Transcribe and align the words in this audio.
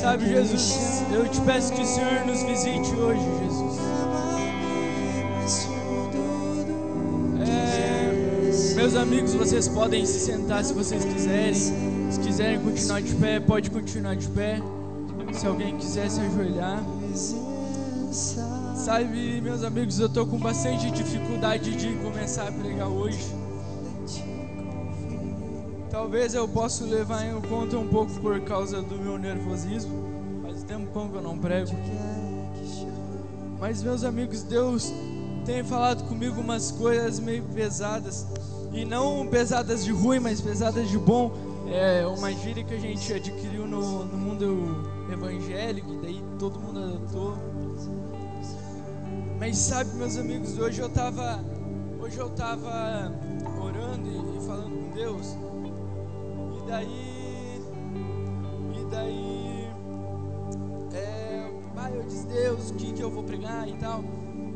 Sabe, 0.00 0.28
Jesus, 0.28 1.02
eu 1.12 1.28
te 1.28 1.40
peço 1.40 1.72
que 1.72 1.82
o 1.82 1.84
Senhor 1.84 2.24
nos 2.24 2.42
visite 2.44 2.94
hoje, 2.94 3.20
Jesus. 3.42 3.80
É, 7.40 8.74
meus 8.76 8.94
amigos, 8.94 9.34
vocês 9.34 9.66
podem 9.66 10.06
se 10.06 10.20
sentar 10.20 10.64
se 10.64 10.72
vocês 10.72 11.04
quiserem. 11.04 11.52
Se 11.54 12.20
quiserem 12.20 12.60
continuar 12.60 13.02
de 13.02 13.14
pé, 13.16 13.40
pode 13.40 13.70
continuar 13.70 14.14
de 14.14 14.28
pé. 14.28 14.62
Se 15.32 15.46
alguém 15.46 15.76
quiser 15.76 16.08
se 16.08 16.20
ajoelhar. 16.20 16.80
Sabe, 18.76 19.40
meus 19.40 19.64
amigos, 19.64 19.98
eu 19.98 20.08
tô 20.08 20.24
com 20.24 20.38
bastante 20.38 20.92
dificuldade 20.92 21.74
de 21.74 21.92
começar 21.96 22.46
a 22.46 22.52
pregar 22.52 22.88
hoje. 22.88 23.37
Talvez 25.98 26.32
eu 26.32 26.46
possa 26.46 26.84
levar 26.84 27.26
em 27.26 27.40
conta 27.40 27.76
um 27.76 27.88
pouco 27.88 28.12
por 28.20 28.40
causa 28.42 28.80
do 28.80 28.94
meu 28.94 29.18
nervosismo. 29.18 30.40
Faz 30.42 30.62
tempo 30.62 30.86
que 30.92 31.16
eu 31.16 31.20
não 31.20 31.36
prego. 31.36 31.72
Mas, 33.58 33.82
meus 33.82 34.04
amigos, 34.04 34.44
Deus 34.44 34.92
tem 35.44 35.64
falado 35.64 36.06
comigo 36.06 36.40
umas 36.40 36.70
coisas 36.70 37.18
meio 37.18 37.42
pesadas. 37.52 38.28
E 38.72 38.84
não 38.84 39.26
pesadas 39.26 39.84
de 39.84 39.90
ruim, 39.90 40.20
mas 40.20 40.40
pesadas 40.40 40.88
de 40.88 40.96
bom. 40.96 41.32
É 41.68 42.06
uma 42.06 42.30
gíria 42.30 42.62
que 42.62 42.74
a 42.74 42.78
gente 42.78 43.12
adquiriu 43.12 43.66
no, 43.66 44.04
no 44.04 44.16
mundo 44.16 44.88
evangélico, 45.12 45.94
e 45.94 45.96
daí 45.96 46.24
todo 46.38 46.60
mundo 46.60 46.78
adotou. 46.78 47.36
Mas 49.36 49.58
sabe, 49.58 49.92
meus 49.96 50.16
amigos, 50.16 50.56
hoje 50.60 50.80
eu 50.80 50.88
tava, 50.88 51.44
hoje 52.00 52.18
eu 52.18 52.30
tava 52.30 53.12
orando 53.60 54.08
e, 54.08 54.38
e 54.38 54.46
falando 54.46 54.70
com 54.70 54.94
Deus. 54.94 55.36
Daí, 56.68 57.62
e 58.78 58.84
daí, 58.90 59.68
é, 60.92 61.50
pai, 61.74 61.96
eu 61.96 62.02
disse 62.02 62.26
Deus, 62.26 62.70
o 62.70 62.74
que 62.74 62.92
que 62.92 63.02
eu 63.02 63.10
vou 63.10 63.24
pregar 63.24 63.66
e 63.66 63.72
tal. 63.78 64.04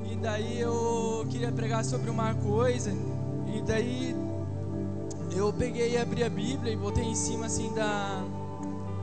E 0.05 0.15
daí 0.17 0.61
eu 0.61 1.27
queria 1.31 1.51
pregar 1.51 1.83
sobre 1.83 2.11
uma 2.11 2.35
coisa. 2.35 2.91
E 3.47 3.63
daí 3.63 4.15
eu 5.35 5.51
peguei 5.55 5.93
e 5.93 5.97
abri 5.97 6.23
a 6.23 6.29
Bíblia 6.29 6.75
e 6.75 6.77
botei 6.77 7.03
em 7.03 7.15
cima 7.15 7.47
assim 7.47 7.73
da 7.73 8.23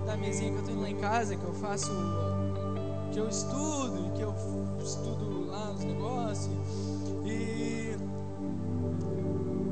da 0.06 0.16
mesinha 0.16 0.52
que 0.52 0.58
eu 0.60 0.64
tenho 0.64 0.82
lá 0.82 0.90
em 0.90 0.98
casa, 0.98 1.36
que 1.36 1.44
eu 1.44 1.54
faço, 1.54 1.92
que 3.12 3.20
eu 3.20 3.28
estudo, 3.28 4.12
que 4.14 4.22
eu 4.22 4.36
estudo 4.84 5.48
lá 5.48 5.72
os 5.72 5.84
negócios. 5.84 6.56
E, 7.26 7.96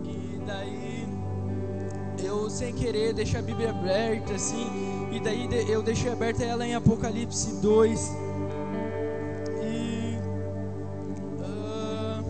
e 0.06 0.42
daí 0.46 1.17
eu 2.28 2.50
sem 2.50 2.74
querer 2.74 3.14
deixei 3.14 3.40
a 3.40 3.42
Bíblia 3.42 3.70
aberta 3.70 4.34
assim, 4.34 4.68
e 5.12 5.20
daí 5.20 5.48
eu 5.70 5.82
deixei 5.82 6.12
aberta 6.12 6.44
ela 6.44 6.68
em 6.68 6.76
Apocalipse 6.76 7.62
2. 7.62 8.12
E 9.64 10.18
uh, 11.40 12.24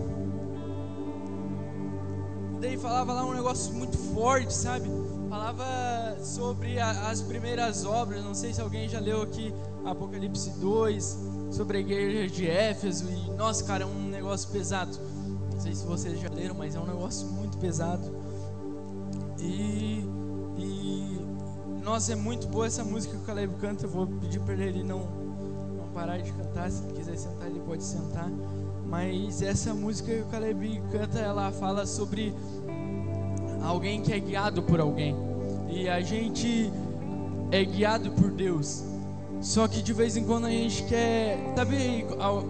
daí 2.60 2.76
falava 2.76 3.12
lá 3.12 3.24
um 3.24 3.34
negócio 3.34 3.74
muito 3.74 3.98
forte, 4.14 4.54
sabe? 4.54 4.88
Falava 5.28 6.16
sobre 6.22 6.78
a, 6.78 7.10
as 7.10 7.20
primeiras 7.20 7.84
obras. 7.84 8.24
Não 8.24 8.34
sei 8.34 8.54
se 8.54 8.60
alguém 8.60 8.88
já 8.88 9.00
leu 9.00 9.22
aqui 9.22 9.52
Apocalipse 9.84 10.50
2, 10.60 11.18
sobre 11.50 11.78
a 11.78 11.80
igreja 11.80 12.32
de 12.32 12.48
Éfeso. 12.48 13.06
E, 13.10 13.30
nossa, 13.32 13.64
cara, 13.64 13.82
é 13.82 13.86
um 13.86 14.08
negócio 14.08 14.48
pesado. 14.50 14.96
Não 15.52 15.60
sei 15.60 15.74
se 15.74 15.84
vocês 15.84 16.20
já 16.20 16.28
leram, 16.30 16.54
mas 16.54 16.76
é 16.76 16.80
um 16.80 16.86
negócio 16.86 17.26
muito 17.26 17.58
pesado. 17.58 18.17
E, 19.48 20.04
e 20.58 21.18
nossa, 21.82 22.12
é 22.12 22.16
muito 22.16 22.46
boa 22.46 22.66
essa 22.66 22.84
música 22.84 23.16
que 23.16 23.22
o 23.22 23.24
Caleb 23.24 23.54
canta. 23.60 23.86
Eu 23.86 23.90
vou 23.90 24.06
pedir 24.06 24.40
para 24.40 24.54
ele 24.54 24.82
não, 24.82 24.98
não 24.98 25.88
parar 25.94 26.18
de 26.18 26.30
cantar. 26.32 26.70
Se 26.70 26.84
ele 26.84 26.92
quiser 26.92 27.16
sentar, 27.16 27.48
ele 27.48 27.60
pode 27.60 27.82
sentar. 27.82 28.30
Mas 28.86 29.42
essa 29.42 29.72
música 29.72 30.14
que 30.14 30.20
o 30.20 30.26
Caleb 30.26 30.82
canta, 30.92 31.18
ela 31.18 31.50
fala 31.50 31.86
sobre 31.86 32.34
alguém 33.62 34.02
que 34.02 34.12
é 34.12 34.18
guiado 34.18 34.62
por 34.62 34.80
alguém. 34.80 35.16
E 35.70 35.88
a 35.88 36.00
gente 36.00 36.70
é 37.50 37.64
guiado 37.64 38.10
por 38.12 38.30
Deus. 38.30 38.84
Só 39.40 39.68
que 39.68 39.80
de 39.80 39.92
vez 39.92 40.16
em 40.16 40.24
quando 40.24 40.46
a 40.46 40.50
gente 40.50 40.82
quer. 40.84 41.38
Sabe, 41.56 42.06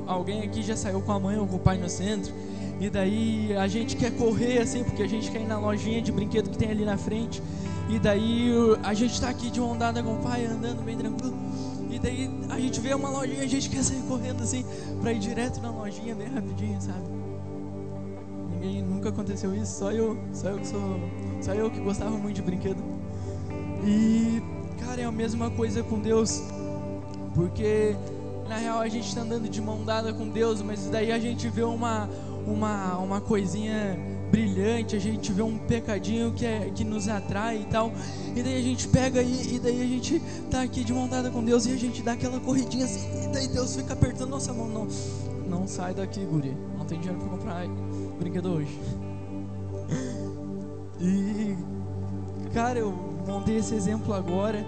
alguém 0.06 0.42
aqui 0.42 0.62
já 0.62 0.76
saiu 0.76 1.00
com 1.00 1.12
a 1.12 1.20
mãe 1.20 1.38
ou 1.38 1.46
com 1.46 1.56
o 1.56 1.60
pai 1.60 1.78
no 1.78 1.88
centro? 1.88 2.32
E 2.80 2.88
daí 2.88 3.56
a 3.56 3.66
gente 3.66 3.96
quer 3.96 4.12
correr 4.12 4.58
assim, 4.58 4.84
porque 4.84 5.02
a 5.02 5.08
gente 5.08 5.30
quer 5.30 5.40
ir 5.40 5.46
na 5.46 5.58
lojinha 5.58 6.00
de 6.00 6.12
brinquedo 6.12 6.50
que 6.50 6.58
tem 6.58 6.70
ali 6.70 6.84
na 6.84 6.96
frente. 6.96 7.42
E 7.88 7.98
daí 7.98 8.52
a 8.82 8.94
gente 8.94 9.14
está 9.14 9.30
aqui 9.30 9.50
de 9.50 9.60
onda 9.60 10.02
com 10.02 10.14
o 10.14 10.18
pai, 10.18 10.46
andando 10.46 10.84
bem 10.84 10.96
tranquilo. 10.96 11.36
E 11.90 11.98
daí 11.98 12.30
a 12.50 12.60
gente 12.60 12.80
vê 12.80 12.94
uma 12.94 13.08
lojinha, 13.08 13.42
a 13.42 13.46
gente 13.46 13.68
quer 13.68 13.82
sair 13.82 14.02
correndo 14.02 14.42
assim, 14.42 14.64
para 15.00 15.12
ir 15.12 15.18
direto 15.18 15.60
na 15.60 15.70
lojinha 15.70 16.14
bem 16.14 16.28
rapidinho, 16.28 16.80
sabe? 16.80 17.02
Ninguém 18.52 18.82
nunca 18.82 19.08
aconteceu 19.08 19.54
isso, 19.54 19.78
só 19.78 19.90
eu, 19.90 20.16
só 20.32 20.48
eu 20.50 20.58
que 20.58 20.66
sou, 20.66 21.00
só 21.40 21.54
eu 21.54 21.70
que 21.70 21.80
gostava 21.80 22.10
muito 22.10 22.36
de 22.36 22.42
brinquedo. 22.42 22.82
E 23.84 24.42
cara, 24.78 25.00
é 25.00 25.04
a 25.04 25.12
mesma 25.12 25.50
coisa 25.50 25.82
com 25.82 25.98
Deus. 25.98 26.42
Porque 27.34 27.96
na 28.48 28.56
real 28.56 28.80
a 28.80 28.88
gente 28.88 29.08
está 29.08 29.20
andando 29.20 29.48
de 29.48 29.60
mão 29.60 29.84
dada 29.84 30.12
com 30.12 30.28
Deus, 30.28 30.62
mas 30.62 30.88
daí 30.88 31.12
a 31.12 31.18
gente 31.18 31.48
vê 31.48 31.62
uma 31.62 32.08
uma 32.52 32.96
uma 32.98 33.20
coisinha 33.20 33.98
brilhante, 34.30 34.94
a 34.94 34.98
gente 34.98 35.32
vê 35.32 35.42
um 35.42 35.58
pecadinho 35.58 36.32
que 36.32 36.44
é 36.44 36.70
que 36.74 36.84
nos 36.84 37.08
atrai 37.08 37.62
e 37.62 37.64
tal. 37.66 37.92
E 38.34 38.42
daí 38.42 38.58
a 38.58 38.62
gente 38.62 38.88
pega 38.88 39.22
e, 39.22 39.56
e 39.56 39.58
daí 39.58 39.82
a 39.82 39.86
gente 39.86 40.20
tá 40.50 40.62
aqui 40.62 40.84
de 40.84 40.92
mão 40.92 41.08
dada 41.08 41.30
com 41.30 41.42
Deus 41.42 41.66
e 41.66 41.72
a 41.72 41.76
gente 41.76 42.02
dá 42.02 42.12
aquela 42.12 42.38
corridinha 42.40 42.84
assim, 42.84 43.24
e 43.24 43.28
daí 43.28 43.48
Deus 43.48 43.76
fica 43.76 43.92
apertando 43.92 44.30
nossa 44.30 44.52
mão, 44.52 44.68
não. 44.68 44.88
Não 45.48 45.66
sai 45.66 45.94
daqui, 45.94 46.20
guri. 46.26 46.54
Não 46.76 46.84
tem 46.84 47.00
dinheiro 47.00 47.18
para 47.20 47.30
comprar 47.30 47.66
brinquedo 48.18 48.52
hoje. 48.52 48.78
E 51.00 51.56
cara, 52.52 52.80
eu 52.80 52.90
montei 53.24 53.58
esse 53.58 53.72
exemplo 53.72 54.12
agora 54.12 54.66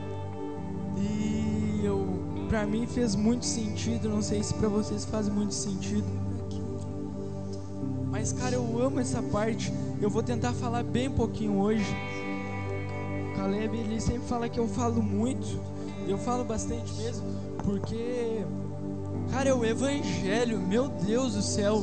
e 0.96 1.80
eu 1.82 2.06
para 2.48 2.64
mim 2.66 2.86
fez 2.86 3.16
muito 3.16 3.44
sentido, 3.44 4.08
não 4.08 4.22
sei 4.22 4.42
se 4.42 4.54
para 4.54 4.68
vocês 4.68 5.04
faz 5.04 5.28
muito 5.28 5.54
sentido. 5.54 6.19
Mas 8.20 8.34
cara, 8.34 8.54
eu 8.54 8.82
amo 8.82 9.00
essa 9.00 9.22
parte. 9.22 9.72
Eu 9.98 10.10
vou 10.10 10.22
tentar 10.22 10.52
falar 10.52 10.82
bem 10.82 11.10
pouquinho 11.10 11.58
hoje. 11.58 11.96
O 13.32 13.36
Caleb 13.38 13.78
ele 13.78 13.98
sempre 13.98 14.28
fala 14.28 14.46
que 14.46 14.60
eu 14.60 14.68
falo 14.68 15.02
muito. 15.02 15.58
Eu 16.06 16.18
falo 16.18 16.44
bastante 16.44 16.92
mesmo, 16.96 17.24
porque 17.64 18.44
cara, 19.30 19.48
é 19.48 19.54
o 19.54 19.64
evangelho, 19.64 20.60
meu 20.60 20.88
Deus 20.88 21.32
do 21.32 21.40
céu. 21.40 21.82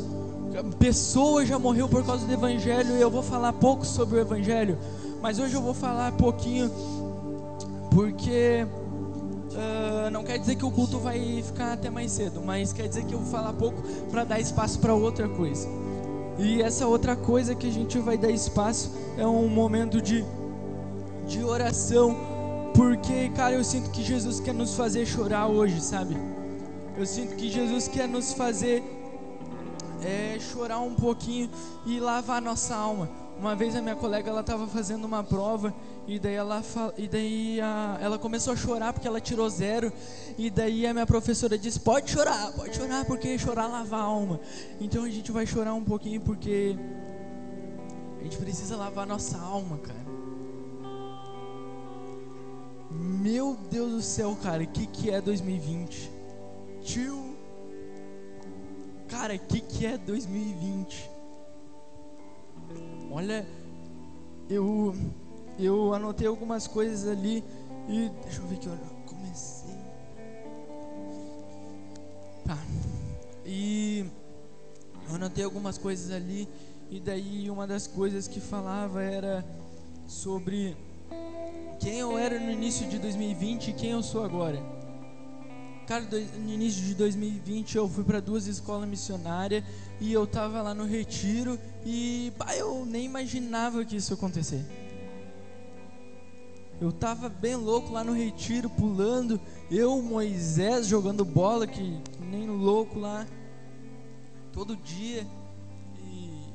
Pessoa 0.77 1.43
já 1.43 1.57
morreu 1.57 1.89
por 1.89 2.05
causa 2.05 2.27
do 2.27 2.31
evangelho 2.31 2.95
e 2.95 3.01
eu 3.01 3.09
vou 3.09 3.23
falar 3.23 3.53
pouco 3.53 3.83
sobre 3.83 4.17
o 4.17 4.21
evangelho, 4.21 4.77
mas 5.19 5.39
hoje 5.39 5.55
eu 5.55 5.61
vou 5.61 5.73
falar 5.73 6.11
pouquinho 6.11 6.69
porque 7.89 8.63
uh, 9.53 10.11
não 10.11 10.23
quer 10.23 10.37
dizer 10.37 10.55
que 10.55 10.65
o 10.65 10.69
culto 10.69 10.99
vai 10.99 11.41
ficar 11.41 11.73
até 11.73 11.89
mais 11.89 12.11
cedo, 12.11 12.43
mas 12.45 12.71
quer 12.71 12.87
dizer 12.87 13.05
que 13.05 13.13
eu 13.15 13.19
vou 13.19 13.31
falar 13.31 13.53
pouco 13.53 13.81
para 14.11 14.23
dar 14.23 14.39
espaço 14.39 14.77
para 14.77 14.93
outra 14.93 15.27
coisa. 15.27 15.86
E 16.37 16.61
essa 16.61 16.87
outra 16.87 17.15
coisa 17.15 17.55
que 17.55 17.67
a 17.67 17.71
gente 17.71 17.97
vai 17.99 18.17
dar 18.17 18.29
espaço 18.29 18.91
é 19.17 19.25
um 19.25 19.47
momento 19.47 20.01
de, 20.01 20.23
de 21.25 21.43
oração, 21.43 22.15
porque, 22.75 23.29
cara, 23.29 23.55
eu 23.55 23.63
sinto 23.63 23.89
que 23.89 24.03
Jesus 24.03 24.39
quer 24.39 24.53
nos 24.53 24.75
fazer 24.75 25.05
chorar 25.05 25.47
hoje, 25.47 25.81
sabe? 25.81 26.15
Eu 26.95 27.05
sinto 27.05 27.35
que 27.35 27.49
Jesus 27.49 27.87
quer 27.87 28.07
nos 28.07 28.33
fazer 28.33 28.83
é, 30.03 30.37
chorar 30.39 30.79
um 30.79 30.93
pouquinho 30.93 31.49
e 31.85 31.99
lavar 31.99 32.41
nossa 32.41 32.75
alma. 32.75 33.09
Uma 33.39 33.55
vez 33.55 33.75
a 33.75 33.81
minha 33.81 33.95
colega 33.95 34.29
ela 34.29 34.41
estava 34.41 34.67
fazendo 34.67 35.05
uma 35.05 35.23
prova 35.23 35.73
e 36.07 36.17
daí 36.17 36.35
ela 36.35 36.63
e 36.97 37.07
daí 37.07 37.59
a, 37.59 37.97
ela 38.01 38.17
começou 38.17 38.53
a 38.53 38.55
chorar 38.55 38.93
porque 38.93 39.07
ela 39.07 39.19
tirou 39.19 39.49
zero 39.49 39.91
e 40.37 40.49
daí 40.49 40.87
a 40.87 40.93
minha 40.93 41.05
professora 41.05 41.57
disse 41.57 41.81
pode 41.81 42.09
chorar, 42.09 42.53
pode 42.53 42.75
chorar 42.75 43.03
porque 43.03 43.37
chorar 43.37 43.67
lava 43.67 43.97
a 43.97 44.01
alma. 44.01 44.39
Então 44.79 45.03
a 45.03 45.09
gente 45.09 45.31
vai 45.33 45.45
chorar 45.45 45.73
um 45.73 45.83
pouquinho 45.83 46.21
porque 46.21 46.77
a 48.19 48.23
gente 48.23 48.37
precisa 48.37 48.77
lavar 48.77 49.05
nossa 49.05 49.37
alma, 49.37 49.77
cara. 49.79 50.07
Meu 52.89 53.57
Deus 53.69 53.91
do 53.91 54.01
céu, 54.01 54.35
cara, 54.41 54.63
o 54.63 54.67
que 54.67 54.87
que 54.87 55.11
é 55.11 55.19
2020? 55.19 56.09
Tio, 56.83 57.35
cara, 59.09 59.35
o 59.35 59.39
que 59.39 59.59
que 59.59 59.85
é 59.85 59.97
2020? 59.97 61.11
Olha, 63.11 63.45
eu 64.49 64.95
eu 65.59 65.93
anotei 65.93 66.27
algumas 66.27 66.67
coisas 66.67 67.07
ali 67.07 67.43
e 67.87 68.09
deixa 68.23 68.41
eu 68.41 68.47
ver 68.47 68.57
que 68.57 68.67
eu 68.67 68.77
comecei. 69.05 69.75
Tá. 72.45 72.57
E 73.45 74.05
eu 75.09 75.15
anotei 75.15 75.43
algumas 75.43 75.77
coisas 75.77 76.11
ali 76.11 76.47
e 76.89 76.99
daí 76.99 77.49
uma 77.49 77.65
das 77.65 77.87
coisas 77.87 78.27
que 78.27 78.39
falava 78.39 79.01
era 79.01 79.45
sobre 80.07 80.77
quem 81.79 81.99
eu 81.99 82.17
era 82.17 82.39
no 82.39 82.51
início 82.51 82.87
de 82.87 82.97
2020 82.97 83.69
e 83.69 83.73
quem 83.73 83.91
eu 83.91 84.03
sou 84.03 84.23
agora. 84.23 84.61
Cara, 85.87 86.05
no 86.37 86.51
início 86.51 86.83
de 86.83 86.93
2020 86.95 87.77
eu 87.77 87.87
fui 87.87 88.03
para 88.03 88.19
duas 88.19 88.45
escolas 88.45 88.87
missionárias 88.87 89.63
e 90.01 90.11
eu 90.11 90.27
tava 90.27 90.61
lá 90.61 90.73
no 90.73 90.85
retiro 90.85 91.57
e 91.85 92.33
bah, 92.37 92.55
eu 92.55 92.85
nem 92.85 93.05
imaginava 93.05 93.85
que 93.85 93.95
isso 93.95 94.11
ia 94.11 94.17
acontecer. 94.17 94.86
Eu 96.79 96.91
tava 96.91 97.27
bem 97.27 97.55
louco 97.55 97.91
lá 97.91 98.03
no 98.03 98.13
retiro, 98.13 98.69
pulando, 98.69 99.41
eu, 99.69 99.99
Moisés, 100.01 100.85
jogando 100.85 101.25
bola, 101.25 101.65
que, 101.65 101.99
que 102.01 102.23
nem 102.23 102.47
louco 102.47 102.99
lá, 102.99 103.25
todo 104.53 104.75
dia. 104.75 105.25
E, 105.99 106.53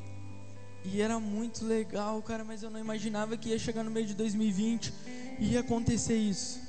e 0.84 1.00
era 1.00 1.18
muito 1.18 1.64
legal, 1.64 2.22
cara, 2.22 2.44
mas 2.44 2.62
eu 2.62 2.70
não 2.70 2.78
imaginava 2.78 3.36
que 3.36 3.48
ia 3.48 3.58
chegar 3.58 3.82
no 3.82 3.90
meio 3.90 4.06
de 4.06 4.14
2020 4.14 4.94
e 5.40 5.52
ia 5.54 5.60
acontecer 5.60 6.16
isso. 6.16 6.60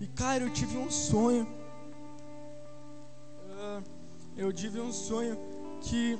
E 0.00 0.06
cara, 0.08 0.42
eu 0.42 0.50
tive 0.50 0.76
um 0.76 0.90
sonho. 0.90 1.46
Uh, 3.50 3.82
eu 4.36 4.52
tive 4.52 4.80
um 4.80 4.92
sonho 4.92 5.38
que 5.80 6.18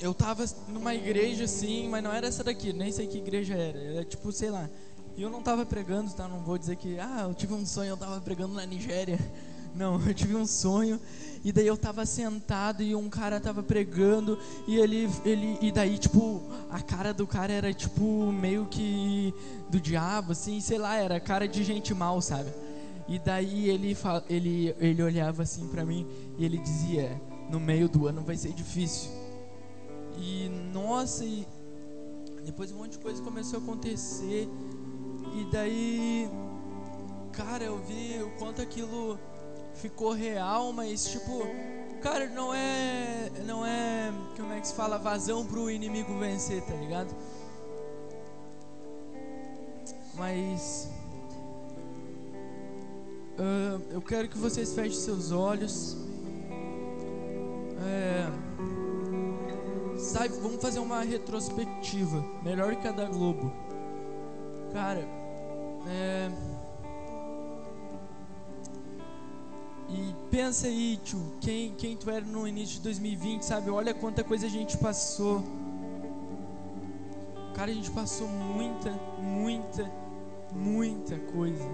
eu 0.00 0.14
tava 0.14 0.44
numa 0.68 0.94
igreja 0.94 1.44
assim, 1.44 1.88
mas 1.88 2.02
não 2.02 2.12
era 2.12 2.26
essa 2.26 2.42
daqui, 2.42 2.72
nem 2.72 2.90
sei 2.90 3.06
que 3.06 3.18
igreja 3.18 3.54
era. 3.54 3.78
Era 3.78 4.04
tipo, 4.04 4.32
sei 4.32 4.50
lá. 4.50 4.68
E 5.16 5.22
eu 5.22 5.30
não 5.30 5.42
tava 5.42 5.66
pregando, 5.66 6.10
tá? 6.12 6.26
Não 6.28 6.40
vou 6.40 6.56
dizer 6.56 6.76
que, 6.76 6.98
ah, 6.98 7.26
eu 7.28 7.34
tive 7.34 7.54
um 7.54 7.66
sonho, 7.66 7.90
eu 7.90 7.96
tava 7.96 8.20
pregando 8.20 8.54
na 8.54 8.64
Nigéria. 8.64 9.18
Não, 9.72 10.04
eu 10.04 10.12
tive 10.12 10.34
um 10.34 10.46
sonho 10.46 10.98
e 11.44 11.52
daí 11.52 11.66
eu 11.66 11.76
tava 11.76 12.04
sentado 12.04 12.82
e 12.82 12.92
um 12.92 13.08
cara 13.08 13.38
tava 13.38 13.62
pregando 13.62 14.36
e 14.66 14.76
ele 14.76 15.08
ele 15.24 15.56
e 15.60 15.70
daí 15.70 15.96
tipo 15.96 16.42
a 16.68 16.80
cara 16.82 17.14
do 17.14 17.24
cara 17.24 17.52
era 17.52 17.72
tipo 17.72 18.32
meio 18.32 18.66
que 18.66 19.32
do 19.70 19.80
diabo 19.80 20.32
assim, 20.32 20.60
sei 20.60 20.76
lá, 20.76 20.96
era 20.96 21.20
cara 21.20 21.46
de 21.46 21.62
gente 21.62 21.94
mal, 21.94 22.20
sabe? 22.20 22.50
E 23.08 23.16
daí 23.18 23.68
ele 23.70 23.96
ele 24.28 24.74
ele 24.78 25.02
olhava 25.04 25.44
assim 25.44 25.68
para 25.68 25.84
mim 25.84 26.04
e 26.36 26.44
ele 26.44 26.58
dizia: 26.58 27.20
"No 27.48 27.60
meio 27.60 27.88
do 27.88 28.08
ano 28.08 28.22
vai 28.22 28.36
ser 28.36 28.52
difícil". 28.52 29.10
E 30.18 30.48
nossa, 30.72 31.24
e 31.24 31.46
depois 32.44 32.72
um 32.72 32.76
monte 32.78 32.92
de 32.92 32.98
coisa 32.98 33.22
começou 33.22 33.58
a 33.58 33.62
acontecer. 33.62 34.48
E 35.34 35.44
daí 35.50 36.30
cara, 37.32 37.64
eu 37.64 37.78
vi 37.78 38.22
o 38.22 38.30
quanto 38.38 38.60
aquilo 38.60 39.18
ficou 39.74 40.12
real, 40.12 40.72
mas 40.72 41.08
tipo, 41.08 41.42
cara, 42.02 42.28
não 42.28 42.52
é 42.54 43.30
não 43.46 43.64
é, 43.64 44.12
como 44.36 44.52
é 44.52 44.60
que 44.60 44.68
se 44.68 44.74
fala, 44.74 44.98
vazão 44.98 45.46
pro 45.46 45.70
inimigo 45.70 46.18
vencer, 46.18 46.62
tá 46.62 46.74
ligado? 46.74 47.14
Mas 50.14 50.90
uh, 53.38 53.82
eu 53.90 54.02
quero 54.02 54.28
que 54.28 54.36
vocês 54.36 54.74
fechem 54.74 54.98
seus 55.00 55.32
olhos. 55.32 55.96
É, 57.82 58.28
sabe, 59.98 60.28
vamos 60.40 60.60
fazer 60.60 60.80
uma 60.80 61.00
retrospectiva, 61.00 62.22
melhor 62.42 62.76
que 62.76 62.86
a 62.86 62.92
da 62.92 63.06
Globo. 63.06 63.50
Cara, 64.72 65.00
é, 65.88 66.30
E 69.92 70.14
pensa 70.30 70.68
aí, 70.68 70.96
tio, 71.02 71.18
quem, 71.40 71.74
quem 71.74 71.96
tu 71.96 72.08
era 72.08 72.24
no 72.24 72.46
início 72.46 72.76
de 72.76 72.82
2020, 72.82 73.42
sabe? 73.42 73.70
Olha 73.70 73.92
quanta 73.92 74.22
coisa 74.22 74.46
a 74.46 74.48
gente 74.48 74.78
passou. 74.78 75.42
Cara, 77.56 77.72
a 77.72 77.74
gente 77.74 77.90
passou 77.90 78.28
muita, 78.28 78.92
muita, 79.18 79.90
muita 80.52 81.18
coisa. 81.18 81.64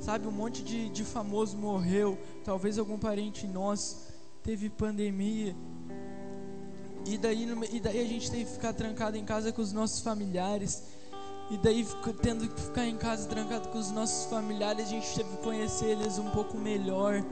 Sabe, 0.00 0.26
um 0.26 0.32
monte 0.32 0.64
de, 0.64 0.88
de 0.88 1.04
famoso 1.04 1.56
morreu. 1.56 2.18
Talvez 2.44 2.76
algum 2.76 2.98
parente 2.98 3.46
nosso 3.46 4.12
teve 4.42 4.68
pandemia. 4.68 5.54
E 7.04 7.18
daí, 7.18 7.48
e 7.72 7.80
daí 7.80 8.00
a 8.00 8.06
gente 8.06 8.30
teve 8.30 8.44
que 8.44 8.52
ficar 8.52 8.72
trancado 8.72 9.16
em 9.16 9.24
casa 9.24 9.52
com 9.52 9.60
os 9.60 9.72
nossos 9.72 10.00
familiares. 10.00 10.82
E 11.50 11.56
daí, 11.58 11.86
tendo 12.22 12.48
que 12.48 12.60
ficar 12.60 12.86
em 12.86 12.96
casa 12.96 13.28
trancado 13.28 13.68
com 13.68 13.78
os 13.78 13.90
nossos 13.90 14.30
familiares, 14.30 14.86
a 14.86 14.88
gente 14.88 15.14
teve 15.14 15.28
que 15.30 15.42
conhecer 15.42 15.86
eles 15.86 16.18
um 16.18 16.30
pouco 16.30 16.56
melhor. 16.56 17.22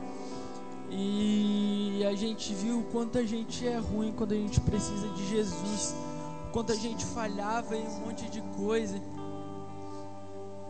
E 0.90 2.04
a 2.04 2.14
gente 2.16 2.52
viu 2.52 2.80
o 2.80 2.84
quanto 2.84 3.16
a 3.16 3.22
gente 3.22 3.66
é 3.66 3.78
ruim 3.78 4.12
quando 4.12 4.32
a 4.32 4.36
gente 4.36 4.60
precisa 4.60 5.08
de 5.10 5.28
Jesus, 5.28 5.94
quanto 6.52 6.72
a 6.72 6.74
gente 6.74 7.04
falhava 7.06 7.76
em 7.76 7.86
um 7.86 8.00
monte 8.00 8.28
de 8.28 8.42
coisa. 8.56 9.00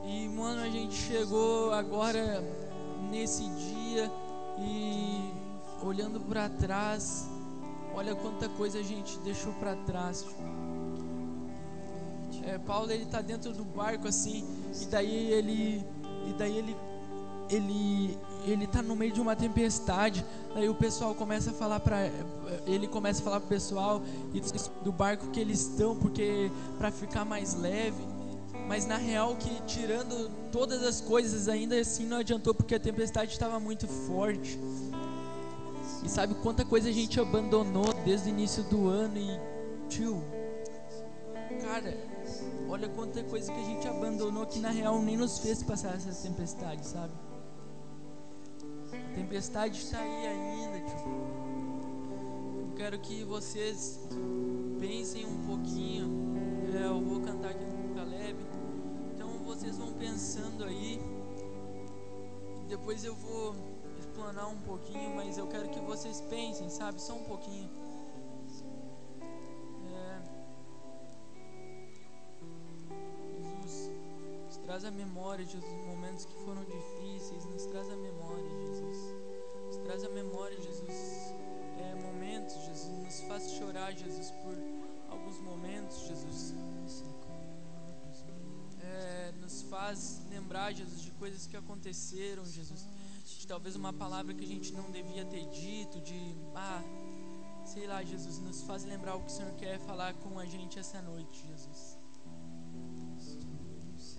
E, 0.05 0.29
mano, 0.29 0.61
a 0.61 0.69
gente 0.69 0.95
chegou 0.95 1.73
agora 1.73 2.45
nesse 3.11 3.49
dia 3.49 4.13
e 4.59 5.33
olhando 5.83 6.21
para 6.21 6.51
trás, 6.51 7.30
olha 8.01 8.15
quanta 8.15 8.49
coisa 8.49 8.79
a 8.79 8.83
gente 8.83 9.19
deixou 9.19 9.53
para 9.55 9.77
trás. 9.77 10.25
É, 12.45 12.57
Paulo 12.57 12.91
ele 12.91 13.05
tá 13.05 13.21
dentro 13.21 13.53
do 13.53 13.63
barco 13.63 14.09
assim, 14.09 14.43
e 14.81 14.87
daí 14.87 15.31
ele 15.31 15.85
e 16.27 16.33
daí 16.33 16.57
ele 16.57 16.77
ele 17.51 18.19
ele 18.47 18.67
tá 18.67 18.81
no 18.81 18.97
meio 18.97 19.13
de 19.13 19.21
uma 19.21 19.37
tempestade. 19.37 20.25
Daí 20.55 20.67
o 20.67 20.75
pessoal 20.75 21.15
começa 21.15 21.51
a 21.51 21.53
falar 21.53 21.79
para 21.79 22.07
ele 22.67 22.89
começa 22.89 23.21
a 23.21 23.25
falar 23.25 23.41
pro 23.41 23.51
pessoal 23.51 24.01
do 24.83 24.91
barco 24.91 25.27
que 25.27 25.39
eles 25.39 25.61
estão 25.61 25.95
porque 25.95 26.51
para 26.79 26.91
ficar 26.91 27.27
mais 27.27 27.55
leve. 27.55 28.03
Mas 28.67 28.87
na 28.87 28.97
real 28.97 29.37
que 29.37 29.51
tirando 29.67 30.31
todas 30.51 30.83
as 30.83 31.03
coisas 31.03 31.49
ainda 31.49 31.79
assim 31.79 32.07
não 32.07 32.17
adiantou 32.17 32.55
porque 32.55 32.75
a 32.75 32.81
tempestade 32.81 33.33
estava 33.33 33.61
muito 33.61 33.87
forte. 33.87 34.59
E 36.03 36.09
sabe 36.09 36.35
quanta 36.37 36.65
coisa 36.65 36.89
a 36.89 36.93
gente 36.93 37.21
abandonou 37.21 37.93
desde 38.05 38.29
o 38.29 38.31
início 38.31 38.63
do 38.65 38.89
ano 38.89 39.19
e 39.19 39.41
tio, 39.89 40.23
cara, 41.63 41.95
Olha 42.71 42.89
quanta 42.89 43.23
coisa 43.25 43.53
que 43.53 43.59
a 43.59 43.65
gente 43.65 43.89
abandonou 43.89 44.47
que 44.47 44.61
na 44.61 44.71
real 44.71 45.03
nem 45.03 45.17
nos 45.17 45.41
fez 45.41 45.61
passar 45.61 45.97
essa 45.97 46.23
tempestade, 46.23 46.87
sabe? 46.87 47.13
A 48.93 49.15
tempestade 49.15 49.77
está 49.77 49.99
aí 49.99 50.27
ainda, 50.29 50.79
tipo. 50.79 51.09
Eu 52.61 52.73
quero 52.77 52.99
que 53.01 53.25
vocês 53.25 54.01
pensem 54.79 55.27
um 55.27 55.47
pouquinho. 55.47 56.09
É, 56.81 56.87
eu 56.87 57.01
vou 57.01 57.21
cantar 57.21 57.51
aqui 57.51 57.65
com 57.65 57.91
o 57.91 57.95
Caleb. 57.97 58.39
Então 59.15 59.31
vocês 59.45 59.77
vão 59.77 59.93
pensando 59.95 60.63
aí. 60.63 61.01
Depois 62.69 63.05
eu 63.05 63.17
vou 63.17 63.57
explanar 64.21 64.49
um 64.49 64.61
pouquinho, 64.61 65.17
mas 65.17 65.39
eu 65.39 65.47
quero 65.47 65.69
que 65.71 65.81
vocês 65.81 66.21
pensem, 66.29 66.69
sabe? 66.69 67.01
Só 67.01 67.15
um 67.15 67.25
pouquinho. 67.25 67.71
traz 74.67 74.85
a 74.85 74.91
memória, 74.93 75.45
Jesus, 75.45 75.85
momentos 75.85 76.25
que 76.25 76.35
foram 76.45 76.65
difíceis, 76.65 77.45
nos 77.45 77.67
traz 77.67 77.91
a 77.91 77.97
memória, 77.97 78.49
Jesus. 78.67 78.99
Nos 79.67 79.77
traz 79.79 80.05
a 80.05 80.09
memória, 80.11 80.57
Jesus, 80.61 81.35
é, 81.77 81.95
momentos, 81.97 82.55
Jesus, 82.67 82.99
nos 82.99 83.21
faz 83.23 83.51
chorar, 83.55 83.93
Jesus, 83.93 84.31
por 84.31 84.55
alguns 85.11 85.41
momentos, 85.41 86.07
Jesus. 86.07 86.55
É, 88.81 89.33
nos 89.41 89.63
faz 89.63 90.21
lembrar, 90.31 90.73
Jesus, 90.73 91.03
de 91.03 91.11
coisas 91.13 91.49
que 91.49 91.57
aconteceram, 91.57 92.45
Jesus. 92.45 92.87
Talvez 93.51 93.75
uma 93.75 93.93
palavra 93.93 94.33
que 94.33 94.45
a 94.45 94.47
gente 94.47 94.73
não 94.73 94.93
devia 94.93 95.25
ter 95.25 95.45
dito, 95.49 96.01
de, 96.01 96.37
ah, 96.55 96.81
sei 97.65 97.85
lá, 97.85 98.01
Jesus, 98.01 98.39
nos 98.39 98.63
faz 98.63 98.85
lembrar 98.85 99.17
o 99.17 99.23
que 99.23 99.27
o 99.27 99.35
Senhor 99.35 99.53
quer 99.55 99.77
falar 99.81 100.15
com 100.15 100.39
a 100.39 100.47
gente 100.47 100.79
essa 100.79 101.03
noite, 101.03 101.45
Jesus. 101.49 101.99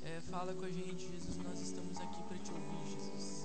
É, 0.03 0.19
fala 0.29 0.53
com 0.53 0.65
a 0.65 0.69
gente, 0.69 1.09
Jesus. 1.09 1.37
Nós 1.37 1.61
estamos 1.61 1.97
aqui 1.97 2.21
para 2.23 2.37
te 2.39 2.51
ouvir, 2.51 2.91
Jesus. 2.91 3.40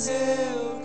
Fazer 0.00 0.79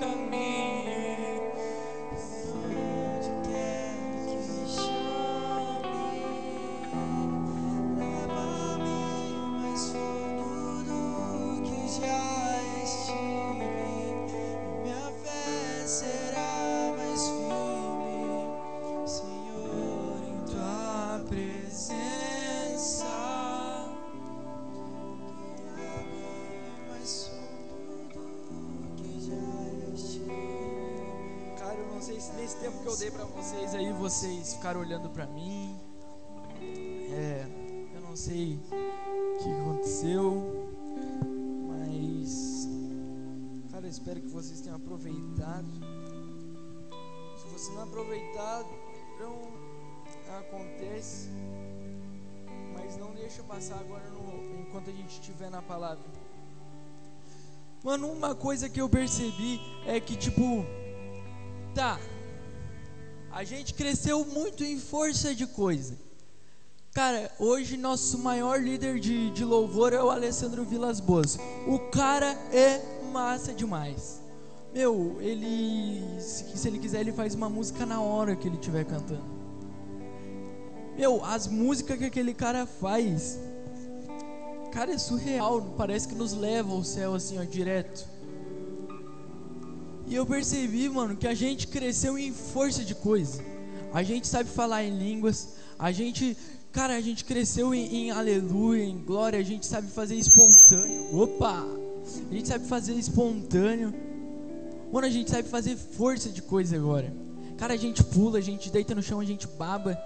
ficaram 34.66 34.82
olhando 34.82 35.12
pra 35.12 35.28
mim. 35.28 35.78
É, 37.12 37.46
eu 37.94 38.02
não 38.02 38.16
sei 38.16 38.60
o 38.72 39.38
que 39.44 39.50
aconteceu, 39.62 40.72
mas 41.68 42.68
cara, 43.72 43.88
espero 43.88 44.22
que 44.22 44.28
vocês 44.28 44.62
tenham 44.62 44.78
aproveitado. 44.78 45.68
Se 47.38 47.48
você 47.54 47.72
não 47.74 47.84
aproveitado, 47.84 48.68
não 49.20 49.54
acontece. 50.40 51.30
Mas 52.74 52.98
não 52.98 53.12
deixa 53.14 53.44
passar 53.44 53.76
agora 53.80 54.10
no- 54.10 54.62
enquanto 54.62 54.90
a 54.90 54.94
gente 54.94 55.12
estiver 55.12 55.52
na 55.52 55.62
palavra. 55.62 56.04
Mano, 57.84 58.08
uma 58.12 58.34
coisa 58.34 58.68
que 58.68 58.82
eu 58.82 58.90
percebi 58.90 59.60
é 59.86 60.00
que 60.00 60.16
tipo 60.18 60.66
Tá. 61.76 62.00
A 63.36 63.44
gente 63.44 63.74
cresceu 63.74 64.24
muito 64.24 64.64
em 64.64 64.80
força 64.80 65.36
de 65.36 65.46
coisa. 65.46 65.98
Cara, 66.94 67.30
hoje 67.38 67.76
nosso 67.76 68.18
maior 68.20 68.64
líder 68.64 68.98
de, 68.98 69.30
de 69.32 69.44
louvor 69.44 69.92
é 69.92 70.02
o 70.02 70.10
Alessandro 70.10 70.64
Vilas 70.64 71.02
Boas. 71.02 71.38
O 71.68 71.78
cara 71.92 72.32
é 72.54 72.82
massa 73.12 73.54
demais. 73.54 74.22
Meu, 74.74 75.18
ele. 75.20 76.02
Se, 76.18 76.58
se 76.58 76.66
ele 76.66 76.80
quiser, 76.80 77.02
ele 77.02 77.12
faz 77.12 77.36
uma 77.36 77.50
música 77.50 77.86
na 77.86 78.00
hora 78.00 78.38
que 78.38 78.48
ele 78.48 78.56
estiver 78.56 78.86
cantando. 78.86 79.26
Meu, 80.98 81.22
as 81.26 81.46
músicas 81.46 81.98
que 81.98 82.06
aquele 82.06 82.34
cara 82.34 82.66
faz. 82.66 83.38
Cara, 84.72 84.94
é 84.94 84.98
surreal. 84.98 85.62
Parece 85.76 86.08
que 86.08 86.16
nos 86.16 86.32
leva 86.32 86.72
ao 86.72 86.86
céu 86.86 87.14
assim, 87.14 87.38
ó, 87.38 87.44
direto. 87.44 88.15
E 90.08 90.14
eu 90.14 90.26
percebi, 90.26 90.88
mano, 90.88 91.16
que 91.16 91.28
a 91.28 91.34
gente 91.34 91.68
cresceu 91.68 92.18
em 92.18 92.32
força 92.32 92.84
de 92.84 92.94
coisa. 92.94 93.44
A 93.92 94.04
gente 94.04 94.28
sabe 94.28 94.50
falar 94.50 94.84
em 94.84 94.96
línguas. 94.96 95.56
A 95.80 95.92
gente, 95.92 96.38
cara, 96.72 96.96
a 96.96 97.02
gente 97.02 97.26
cresceu 97.26 97.74
em, 97.74 97.96
em 97.96 98.12
aleluia, 98.12 98.84
em 98.84 99.00
glória. 99.00 99.40
A 99.40 99.44
gente 99.44 99.66
sabe 99.66 99.88
fazer 99.88 100.16
espontâneo. 100.16 101.20
Opa! 101.20 101.66
A 102.30 102.34
gente 102.34 102.48
sabe 102.48 102.68
fazer 102.68 102.94
espontâneo. 102.94 103.94
Mano, 104.94 105.08
a 105.08 105.10
gente 105.10 105.32
sabe 105.32 105.50
fazer 105.50 105.76
força 105.76 106.30
de 106.30 106.42
coisa 106.42 106.76
agora. 106.76 107.12
Cara, 107.58 107.74
a 107.74 107.78
gente 107.78 108.04
pula, 108.04 108.38
a 108.38 108.42
gente 108.42 108.70
deita 108.70 108.94
no 108.94 109.02
chão, 109.02 109.20
a 109.20 109.26
gente 109.26 109.48
baba. 109.48 109.98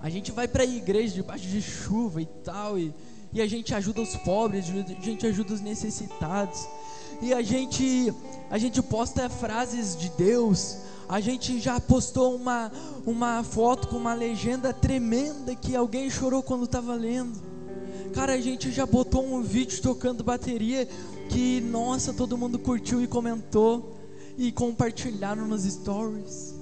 A 0.00 0.08
gente 0.08 0.32
vai 0.32 0.48
pra 0.48 0.64
igreja 0.64 1.14
debaixo 1.14 1.46
de 1.46 1.60
chuva 1.60 2.22
e 2.22 2.26
tal. 2.42 2.78
E, 2.78 2.94
e 3.34 3.42
a 3.42 3.46
gente 3.46 3.74
ajuda 3.74 4.00
os 4.00 4.16
pobres, 4.16 4.64
a 4.70 5.02
gente 5.02 5.26
ajuda 5.26 5.52
os 5.52 5.60
necessitados 5.60 6.66
e 7.24 7.32
a 7.32 7.40
gente 7.40 8.12
a 8.50 8.58
gente 8.58 8.82
posta 8.82 9.30
frases 9.30 9.96
de 9.96 10.10
Deus. 10.10 10.76
A 11.08 11.20
gente 11.20 11.58
já 11.58 11.80
postou 11.80 12.36
uma 12.36 12.70
uma 13.06 13.42
foto 13.42 13.88
com 13.88 13.96
uma 13.96 14.12
legenda 14.12 14.74
tremenda 14.74 15.54
que 15.54 15.74
alguém 15.74 16.10
chorou 16.10 16.42
quando 16.42 16.64
estava 16.64 16.94
lendo. 16.94 17.40
Cara, 18.12 18.34
a 18.34 18.40
gente 18.40 18.70
já 18.70 18.84
botou 18.84 19.24
um 19.24 19.40
vídeo 19.40 19.80
tocando 19.80 20.22
bateria 20.22 20.86
que 21.30 21.62
nossa, 21.62 22.12
todo 22.12 22.36
mundo 22.36 22.58
curtiu 22.58 23.02
e 23.02 23.06
comentou 23.06 23.96
e 24.36 24.52
compartilharam 24.52 25.46
nos 25.46 25.62
stories. 25.62 26.54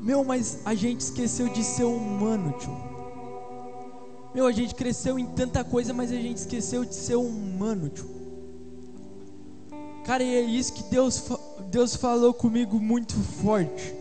Meu, 0.00 0.24
mas 0.24 0.60
a 0.64 0.74
gente 0.74 1.00
esqueceu 1.00 1.48
de 1.50 1.62
ser 1.62 1.84
humano, 1.84 2.54
tio. 2.58 2.74
Meu, 4.34 4.46
a 4.46 4.52
gente 4.52 4.74
cresceu 4.74 5.18
em 5.18 5.26
tanta 5.26 5.62
coisa, 5.62 5.92
mas 5.92 6.10
a 6.10 6.16
gente 6.16 6.38
esqueceu 6.38 6.86
de 6.86 6.94
ser 6.94 7.16
humano, 7.16 7.90
tio. 7.90 8.21
Cara, 10.04 10.22
e 10.22 10.34
é 10.34 10.40
isso 10.40 10.72
que 10.72 10.82
Deus, 10.84 11.22
Deus 11.70 11.94
falou 11.94 12.34
comigo 12.34 12.78
muito 12.80 13.14
forte. 13.14 13.94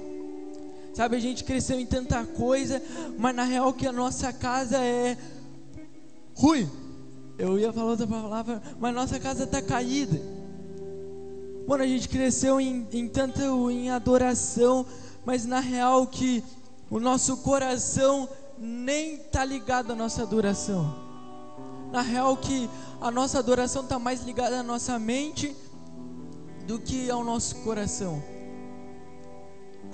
Sabe, 0.93 1.15
a 1.15 1.19
gente 1.19 1.43
cresceu 1.43 1.79
em 1.79 1.85
tanta 1.85 2.25
coisa, 2.25 2.81
mas 3.17 3.35
na 3.35 3.43
real 3.43 3.71
que 3.73 3.87
a 3.87 3.91
nossa 3.91 4.33
casa 4.33 4.77
é 4.77 5.17
ruim. 6.35 6.69
Eu 7.37 7.57
ia 7.57 7.71
falar 7.71 7.91
outra 7.91 8.07
palavra, 8.07 8.61
mas 8.79 8.93
nossa 8.93 9.19
casa 9.19 9.47
tá 9.47 9.61
caída. 9.61 10.19
Mano, 11.67 11.83
a 11.83 11.87
gente 11.87 12.09
cresceu 12.09 12.59
em, 12.59 12.87
em 12.91 13.07
tanto 13.07 13.71
em 13.71 13.89
adoração, 13.89 14.85
mas 15.23 15.45
na 15.45 15.59
real 15.59 16.05
que 16.07 16.43
o 16.89 16.99
nosso 16.99 17.37
coração 17.37 18.27
nem 18.57 19.17
tá 19.17 19.45
ligado 19.45 19.93
à 19.93 19.95
nossa 19.95 20.23
adoração. 20.23 20.93
Na 21.91 22.01
real 22.01 22.35
que 22.35 22.69
a 22.99 23.09
nossa 23.09 23.39
adoração 23.39 23.85
tá 23.85 23.97
mais 23.97 24.23
ligada 24.23 24.59
à 24.59 24.63
nossa 24.63 24.99
mente 24.99 25.55
do 26.65 26.79
que 26.79 27.09
ao 27.09 27.23
nosso 27.23 27.55
coração. 27.57 28.21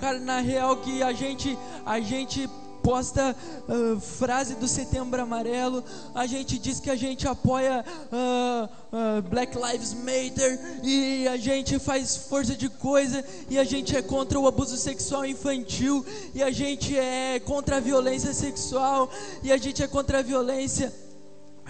Cara, 0.00 0.18
na 0.18 0.40
real 0.40 0.76
que 0.76 1.02
a 1.02 1.12
gente 1.12 1.58
a 1.84 1.98
gente 1.98 2.48
posta 2.82 3.36
uh, 3.68 4.00
frase 4.00 4.54
do 4.54 4.66
Setembro 4.66 5.20
Amarelo, 5.20 5.84
a 6.14 6.26
gente 6.26 6.58
diz 6.58 6.80
que 6.80 6.88
a 6.88 6.96
gente 6.96 7.26
apoia 7.26 7.84
uh, 8.10 8.64
uh, 8.64 9.22
Black 9.28 9.58
Lives 9.58 9.92
Matter 9.92 10.80
e 10.82 11.28
a 11.28 11.36
gente 11.36 11.78
faz 11.78 12.16
força 12.16 12.54
de 12.54 12.68
coisa 12.68 13.22
e 13.50 13.58
a 13.58 13.64
gente 13.64 13.96
é 13.96 14.00
contra 14.00 14.38
o 14.38 14.46
abuso 14.46 14.76
sexual 14.76 15.26
infantil 15.26 16.02
e 16.34 16.42
a 16.42 16.50
gente 16.50 16.96
é 16.96 17.38
contra 17.40 17.76
a 17.76 17.80
violência 17.80 18.32
sexual 18.32 19.10
e 19.42 19.52
a 19.52 19.56
gente 19.56 19.82
é 19.82 19.86
contra 19.86 20.20
a 20.20 20.22
violência 20.22 20.92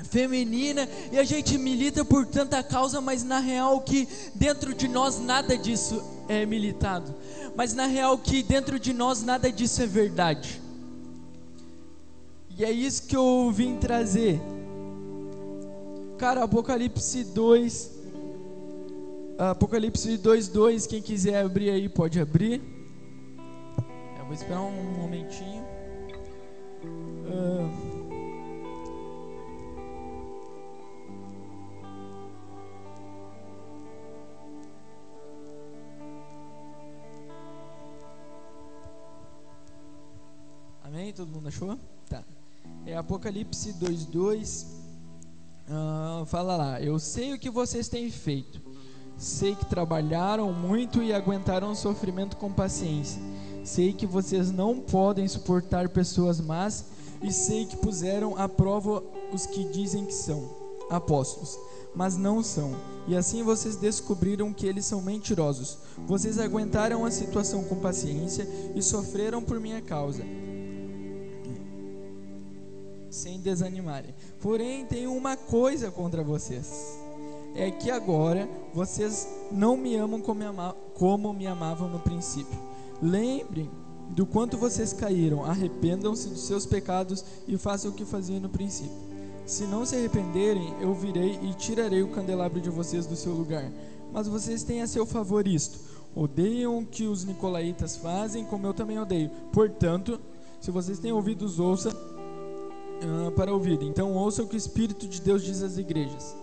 feminina 0.04 0.88
e 1.12 1.18
a 1.18 1.24
gente 1.24 1.56
milita 1.58 2.04
por 2.04 2.26
tanta 2.26 2.62
causa, 2.62 3.00
mas 3.00 3.22
na 3.22 3.38
real 3.38 3.80
que 3.80 4.08
dentro 4.34 4.74
de 4.74 4.88
nós 4.88 5.18
nada 5.18 5.56
disso 5.56 6.02
é 6.28 6.44
militado. 6.46 7.14
Mas 7.56 7.74
na 7.74 7.86
real 7.86 8.16
que 8.18 8.42
dentro 8.42 8.78
de 8.78 8.92
nós 8.92 9.22
nada 9.22 9.50
disso 9.50 9.82
é 9.82 9.86
verdade. 9.86 10.60
E 12.56 12.64
é 12.64 12.70
isso 12.70 13.06
que 13.06 13.16
eu 13.16 13.50
vim 13.52 13.76
trazer. 13.76 14.40
Cara, 16.18 16.42
Apocalipse 16.44 17.22
2 17.24 17.98
Apocalipse 19.38 20.16
2, 20.16 20.48
2, 20.48 20.86
quem 20.88 21.00
quiser 21.00 21.44
abrir 21.44 21.70
aí 21.70 21.88
pode 21.88 22.20
abrir. 22.20 22.60
Eu 24.18 24.24
vou 24.24 24.34
esperar 24.34 24.60
um 24.62 24.98
momentinho. 24.98 25.64
Uh, 26.82 27.97
Todo 41.18 41.32
mundo 41.32 41.48
achou? 41.48 41.76
Tá. 42.08 42.22
É 42.86 42.96
Apocalipse 42.96 43.72
2:2. 43.72 44.66
Uh, 45.68 46.24
fala 46.26 46.56
lá: 46.56 46.80
Eu 46.80 46.96
sei 47.00 47.34
o 47.34 47.38
que 47.40 47.50
vocês 47.50 47.88
têm 47.88 48.08
feito. 48.08 48.62
Sei 49.16 49.56
que 49.56 49.64
trabalharam 49.64 50.52
muito 50.52 51.02
e 51.02 51.12
aguentaram 51.12 51.72
o 51.72 51.74
sofrimento 51.74 52.36
com 52.36 52.52
paciência. 52.52 53.20
Sei 53.64 53.92
que 53.92 54.06
vocês 54.06 54.52
não 54.52 54.78
podem 54.78 55.26
suportar 55.26 55.88
pessoas 55.88 56.40
más 56.40 56.84
e 57.20 57.32
sei 57.32 57.66
que 57.66 57.76
puseram 57.76 58.36
à 58.36 58.48
prova 58.48 59.02
os 59.32 59.44
que 59.44 59.64
dizem 59.72 60.06
que 60.06 60.14
são 60.14 60.48
apóstolos, 60.88 61.58
mas 61.96 62.16
não 62.16 62.44
são. 62.44 62.76
E 63.08 63.16
assim 63.16 63.42
vocês 63.42 63.74
descobriram 63.74 64.52
que 64.52 64.68
eles 64.68 64.84
são 64.84 65.02
mentirosos. 65.02 65.78
Vocês 66.06 66.38
aguentaram 66.38 67.04
a 67.04 67.10
situação 67.10 67.64
com 67.64 67.80
paciência 67.80 68.46
e 68.76 68.80
sofreram 68.80 69.42
por 69.42 69.58
minha 69.58 69.82
causa 69.82 70.22
sem 73.18 73.40
desanimarem. 73.40 74.14
Porém, 74.40 74.86
tenho 74.86 75.12
uma 75.12 75.36
coisa 75.36 75.90
contra 75.90 76.22
vocês. 76.22 76.98
É 77.54 77.70
que 77.70 77.90
agora 77.90 78.48
vocês 78.72 79.26
não 79.50 79.76
me 79.76 79.96
amam 79.96 80.20
como 80.20 80.40
me, 80.40 80.46
ama 80.46 80.76
como 80.94 81.32
me 81.32 81.46
amavam 81.46 81.88
no 81.88 81.98
princípio. 81.98 82.58
Lembrem 83.02 83.70
do 84.10 84.24
quanto 84.24 84.56
vocês 84.56 84.92
caíram, 84.92 85.44
arrependam-se 85.44 86.28
dos 86.28 86.46
seus 86.46 86.64
pecados 86.64 87.24
e 87.46 87.58
façam 87.58 87.90
o 87.90 87.94
que 87.94 88.04
faziam 88.04 88.40
no 88.40 88.48
princípio. 88.48 88.96
Se 89.44 89.64
não 89.64 89.84
se 89.84 89.96
arrependerem, 89.96 90.74
eu 90.80 90.94
virei 90.94 91.38
e 91.42 91.54
tirarei 91.54 92.02
o 92.02 92.10
candelabro 92.10 92.60
de 92.60 92.70
vocês 92.70 93.06
do 93.06 93.16
seu 93.16 93.32
lugar. 93.32 93.70
Mas 94.12 94.28
vocês 94.28 94.62
têm 94.62 94.82
a 94.82 94.86
seu 94.86 95.06
favor 95.06 95.46
isto: 95.46 95.78
odeiam 96.14 96.78
o 96.78 96.86
que 96.86 97.06
os 97.06 97.24
nicolaítas 97.24 97.96
fazem, 97.96 98.44
como 98.44 98.66
eu 98.66 98.74
também 98.74 98.98
odeio. 98.98 99.30
Portanto, 99.52 100.20
se 100.60 100.70
vocês 100.70 100.98
têm 100.98 101.12
ouvidos, 101.12 101.58
ouça 101.58 101.90
ah, 103.02 103.30
para 103.32 103.52
ouvir. 103.52 103.82
Então, 103.82 104.14
ouça 104.14 104.42
o 104.42 104.46
que 104.46 104.54
o 104.54 104.58
Espírito 104.58 105.06
de 105.06 105.20
Deus 105.20 105.42
diz 105.42 105.62
às 105.62 105.78
igrejas. 105.78 106.36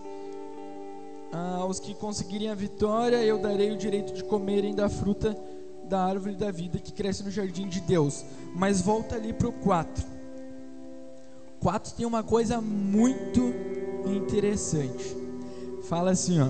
Ah, 1.32 1.58
aos 1.60 1.78
que 1.78 1.94
conseguirem 1.94 2.48
a 2.48 2.54
vitória, 2.54 3.22
eu 3.24 3.38
darei 3.38 3.70
o 3.70 3.76
direito 3.76 4.12
de 4.12 4.24
comerem 4.24 4.74
da 4.74 4.88
fruta 4.88 5.36
da 5.84 6.04
árvore 6.04 6.34
da 6.34 6.50
vida 6.50 6.78
que 6.78 6.92
cresce 6.92 7.22
no 7.22 7.30
jardim 7.30 7.68
de 7.68 7.80
Deus. 7.80 8.24
Mas 8.54 8.80
volta 8.80 9.14
ali 9.16 9.32
para 9.32 9.48
o 9.48 9.52
4. 9.52 10.04
4 11.60 11.94
tem 11.94 12.06
uma 12.06 12.22
coisa 12.22 12.60
muito 12.60 13.52
interessante. 14.06 15.16
Fala 15.84 16.10
assim, 16.10 16.40
ó. 16.40 16.48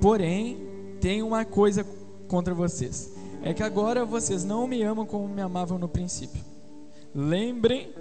Porém, 0.00 0.58
tem 1.00 1.22
uma 1.22 1.44
coisa 1.44 1.84
contra 2.26 2.54
vocês. 2.54 3.12
É 3.42 3.52
que 3.54 3.62
agora 3.62 4.04
vocês 4.04 4.44
não 4.44 4.66
me 4.66 4.82
amam 4.82 5.06
como 5.06 5.28
me 5.28 5.40
amavam 5.40 5.78
no 5.78 5.88
princípio. 5.88 6.42
Lembrem 7.14 7.92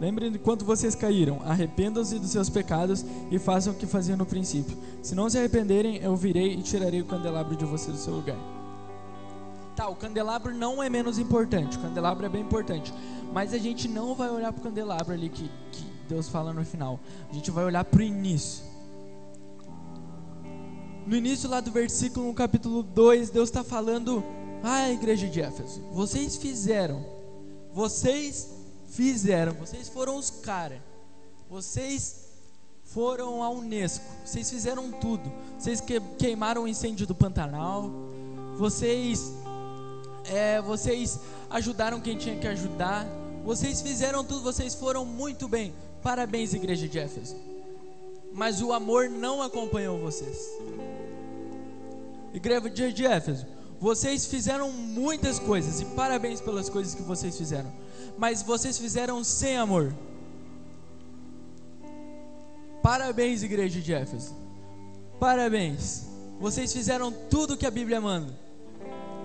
Lembrem 0.00 0.32
de 0.32 0.38
quanto 0.38 0.64
vocês 0.64 0.94
caíram. 0.94 1.42
Arrependam-se 1.44 2.18
dos 2.18 2.30
seus 2.30 2.48
pecados 2.48 3.04
e 3.30 3.38
façam 3.38 3.74
o 3.74 3.76
que 3.76 3.86
faziam 3.86 4.16
no 4.16 4.24
princípio. 4.24 4.76
Se 5.02 5.14
não 5.14 5.28
se 5.28 5.36
arrependerem, 5.36 5.96
eu 5.98 6.16
virei 6.16 6.54
e 6.54 6.62
tirarei 6.62 7.02
o 7.02 7.04
candelabro 7.04 7.54
de 7.54 7.66
vocês 7.66 7.94
do 7.94 8.02
seu 8.02 8.14
lugar. 8.14 8.38
Tá, 9.76 9.88
o 9.88 9.94
candelabro 9.94 10.54
não 10.54 10.82
é 10.82 10.88
menos 10.88 11.18
importante. 11.18 11.76
O 11.76 11.80
candelabro 11.80 12.24
é 12.24 12.30
bem 12.30 12.40
importante. 12.40 12.94
Mas 13.30 13.52
a 13.52 13.58
gente 13.58 13.88
não 13.88 14.14
vai 14.14 14.30
olhar 14.30 14.52
para 14.54 14.60
o 14.60 14.64
candelabro 14.64 15.12
ali 15.12 15.28
que, 15.28 15.50
que 15.70 15.84
Deus 16.08 16.30
fala 16.30 16.54
no 16.54 16.64
final. 16.64 16.98
A 17.30 17.34
gente 17.34 17.50
vai 17.50 17.66
olhar 17.66 17.84
para 17.84 18.00
o 18.00 18.02
início. 18.02 18.64
No 21.06 21.14
início 21.14 21.48
lá 21.48 21.60
do 21.60 21.70
versículo, 21.70 22.26
no 22.26 22.34
capítulo 22.34 22.82
2, 22.82 23.28
Deus 23.28 23.50
está 23.50 23.62
falando: 23.62 24.24
Ah, 24.62 24.90
igreja 24.90 25.26
de 25.26 25.42
Éfeso, 25.42 25.82
vocês 25.92 26.36
fizeram, 26.36 27.04
vocês 27.72 28.59
fizeram, 28.90 29.52
vocês 29.54 29.88
foram 29.88 30.16
os 30.16 30.30
caras, 30.30 30.80
vocês 31.48 32.28
foram 32.84 33.42
a 33.42 33.48
Unesco, 33.48 34.04
vocês 34.24 34.50
fizeram 34.50 34.90
tudo, 34.90 35.32
vocês 35.58 35.80
que, 35.80 36.00
queimaram 36.18 36.64
o 36.64 36.68
incêndio 36.68 37.06
do 37.06 37.14
Pantanal, 37.14 37.90
vocês, 38.58 39.32
é, 40.26 40.60
vocês 40.60 41.20
ajudaram 41.48 42.00
quem 42.00 42.18
tinha 42.18 42.36
que 42.36 42.46
ajudar, 42.48 43.06
vocês 43.44 43.80
fizeram 43.80 44.24
tudo, 44.24 44.42
vocês 44.42 44.74
foram 44.74 45.04
muito 45.04 45.48
bem. 45.48 45.72
Parabéns, 46.02 46.52
igreja 46.52 46.88
de 46.88 46.98
Éfeso. 46.98 47.36
Mas 48.32 48.60
o 48.60 48.72
amor 48.72 49.08
não 49.08 49.40
acompanhou 49.40 49.98
vocês. 49.98 50.38
Igreja 52.34 52.92
de 52.92 53.06
Éfeso, 53.06 53.46
vocês 53.80 54.26
fizeram 54.26 54.70
muitas 54.70 55.38
coisas 55.38 55.80
e 55.80 55.84
parabéns 55.84 56.40
pelas 56.40 56.68
coisas 56.68 56.94
que 56.94 57.02
vocês 57.02 57.36
fizeram. 57.36 57.72
Mas 58.16 58.42
vocês 58.42 58.78
fizeram 58.78 59.22
sem 59.24 59.56
amor. 59.56 59.94
Parabéns, 62.82 63.42
igreja 63.42 63.80
de 63.80 63.92
Éfeso. 63.92 64.34
Parabéns. 65.18 66.06
Vocês 66.40 66.72
fizeram 66.72 67.12
tudo 67.12 67.56
que 67.56 67.66
a 67.66 67.70
Bíblia 67.70 68.00
manda. 68.00 68.32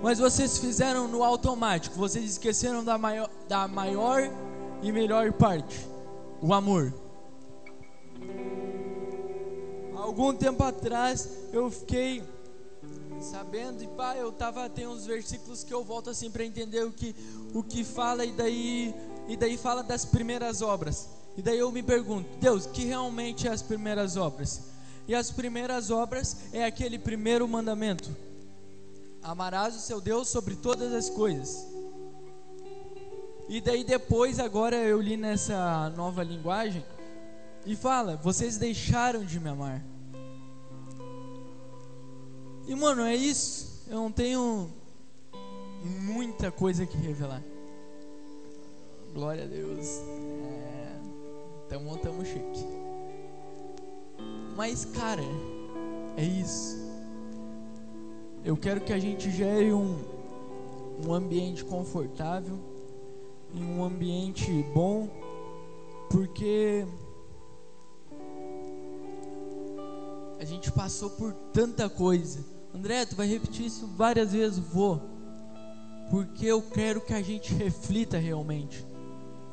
Mas 0.03 0.19
vocês 0.19 0.57
fizeram 0.57 1.07
no 1.07 1.23
automático. 1.23 1.95
Vocês 1.95 2.25
esqueceram 2.25 2.83
da 2.83 2.97
maior, 2.97 3.29
da 3.47 3.67
maior 3.67 4.29
e 4.81 4.91
melhor 4.91 5.31
parte: 5.33 5.87
o 6.41 6.53
amor. 6.53 6.93
Algum 9.95 10.33
tempo 10.33 10.63
atrás 10.63 11.29
eu 11.51 11.71
fiquei 11.71 12.21
sabendo 13.25 13.83
e 13.83 13.87
pá, 13.87 14.15
eu 14.15 14.31
tava 14.31 14.69
tem 14.69 14.87
uns 14.87 15.05
versículos 15.05 15.63
que 15.63 15.73
eu 15.73 15.83
volto 15.83 16.09
assim 16.09 16.29
para 16.29 16.45
entender 16.45 16.83
o 16.85 16.91
que 16.91 17.15
o 17.53 17.63
que 17.63 17.83
fala 17.83 18.23
e 18.23 18.31
daí 18.31 18.93
e 19.27 19.35
daí 19.35 19.57
fala 19.57 19.81
das 19.81 20.05
primeiras 20.05 20.61
obras. 20.61 21.09
E 21.35 21.41
daí 21.41 21.57
eu 21.57 21.71
me 21.71 21.83
pergunto, 21.83 22.29
Deus, 22.39 22.65
que 22.65 22.85
realmente 22.85 23.47
é 23.47 23.51
as 23.51 23.61
primeiras 23.61 24.15
obras? 24.15 24.61
E 25.07 25.13
as 25.13 25.31
primeiras 25.31 25.89
obras 25.91 26.37
é 26.53 26.63
aquele 26.63 26.97
primeiro 26.97 27.47
mandamento: 27.47 28.15
Amarás 29.21 29.75
o 29.75 29.79
seu 29.79 29.99
Deus 29.99 30.29
sobre 30.29 30.55
todas 30.55 30.93
as 30.93 31.09
coisas. 31.09 31.67
E 33.49 33.61
daí 33.61 33.83
depois, 33.83 34.39
agora 34.39 34.75
eu 34.75 34.99
li 34.99 35.17
nessa 35.17 35.89
nova 35.91 36.23
linguagem, 36.23 36.85
e 37.65 37.75
fala: 37.75 38.17
Vocês 38.17 38.57
deixaram 38.57 39.25
de 39.25 39.39
me 39.39 39.49
amar. 39.49 39.83
E 42.67 42.75
mano, 42.75 43.03
é 43.03 43.15
isso. 43.15 43.83
Eu 43.87 43.97
não 43.97 44.11
tenho 44.11 44.69
muita 45.83 46.51
coisa 46.51 46.85
que 46.85 46.97
revelar. 46.97 47.43
Glória 49.13 49.43
a 49.43 49.47
Deus. 49.47 50.01
É, 50.43 50.99
tamo, 51.69 51.97
tamo 51.97 52.25
chique. 52.25 52.65
Mas, 54.55 54.85
cara, 54.85 55.21
é 56.17 56.23
isso. 56.23 56.83
Eu 58.43 58.57
quero 58.57 58.81
que 58.81 58.93
a 58.93 58.99
gente 58.99 59.29
gere 59.29 59.71
um, 59.71 59.99
um 61.05 61.13
ambiente 61.13 61.63
confortável, 61.63 62.57
um 63.53 63.83
ambiente 63.83 64.51
bom, 64.73 65.07
porque 66.09 66.85
a 70.39 70.45
gente 70.45 70.71
passou 70.71 71.11
por 71.11 71.33
tanta 71.53 71.89
coisa. 71.89 72.54
André, 72.75 73.05
tu 73.05 73.15
vai 73.15 73.25
repetir 73.25 73.67
isso 73.67 73.87
várias 73.95 74.33
vezes, 74.33 74.59
vou. 74.59 75.01
Porque 76.11 76.45
eu 76.45 76.61
quero 76.61 76.99
que 76.99 77.13
a 77.13 77.21
gente 77.21 77.53
reflita 77.53 78.17
realmente 78.17 78.85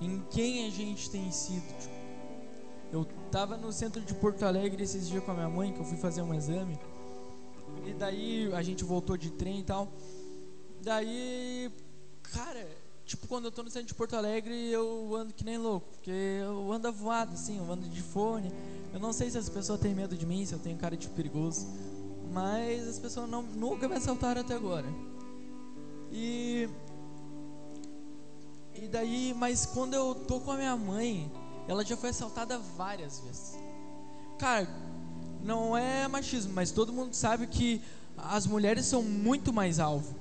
em 0.00 0.20
quem 0.28 0.66
a 0.66 0.70
gente 0.70 1.08
tem 1.08 1.30
sido. 1.30 1.62
Eu 2.92 3.06
estava 3.26 3.56
no 3.56 3.72
centro 3.72 4.00
de 4.00 4.12
Porto 4.12 4.42
Alegre 4.42 4.82
esses 4.82 5.08
dias 5.08 5.22
com 5.22 5.30
a 5.30 5.34
minha 5.34 5.48
mãe, 5.48 5.72
que 5.72 5.78
eu 5.78 5.84
fui 5.84 5.96
fazer 5.96 6.20
um 6.20 6.34
exame. 6.34 6.76
E 7.86 7.94
daí 7.94 8.52
a 8.52 8.60
gente 8.60 8.82
voltou 8.82 9.16
de 9.16 9.30
trem 9.30 9.60
e 9.60 9.62
tal. 9.62 9.88
Daí, 10.82 11.70
cara, 12.24 12.68
tipo, 13.06 13.28
quando 13.28 13.44
eu 13.44 13.52
tô 13.52 13.62
no 13.62 13.70
centro 13.70 13.86
de 13.86 13.94
Porto 13.94 14.16
Alegre, 14.16 14.68
eu 14.68 15.14
ando 15.14 15.32
que 15.32 15.44
nem 15.44 15.58
louco, 15.58 15.88
porque 15.92 16.10
eu 16.10 16.72
ando 16.72 16.92
voado, 16.92 17.34
assim, 17.34 17.56
eu 17.58 17.72
ando 17.72 17.88
de 17.88 18.02
fone. 18.02 18.52
Eu 18.92 18.98
não 18.98 19.12
sei 19.12 19.30
se 19.30 19.38
as 19.38 19.48
pessoas 19.48 19.78
têm 19.78 19.94
medo 19.94 20.16
de 20.16 20.26
mim, 20.26 20.44
se 20.44 20.52
eu 20.52 20.58
tenho 20.58 20.76
cara 20.76 20.96
de 20.96 21.06
perigoso, 21.06 21.68
mas 22.32 22.88
as 22.88 22.98
pessoas 22.98 23.28
não, 23.28 23.42
nunca 23.42 23.86
me 23.88 23.96
assaltaram 23.96 24.40
até 24.40 24.54
agora. 24.54 24.86
E. 26.10 26.68
E 28.74 28.88
daí, 28.88 29.34
mas 29.36 29.66
quando 29.66 29.94
eu 29.94 30.14
tô 30.14 30.40
com 30.40 30.50
a 30.50 30.56
minha 30.56 30.76
mãe, 30.76 31.30
ela 31.68 31.84
já 31.84 31.96
foi 31.96 32.08
assaltada 32.10 32.58
várias 32.58 33.20
vezes. 33.20 33.56
Cara, 34.38 34.66
não 35.42 35.76
é 35.76 36.08
machismo, 36.08 36.52
mas 36.54 36.70
todo 36.70 36.92
mundo 36.92 37.14
sabe 37.14 37.46
que 37.46 37.82
as 38.16 38.46
mulheres 38.46 38.86
são 38.86 39.02
muito 39.02 39.52
mais 39.52 39.78
alvo. 39.78 40.16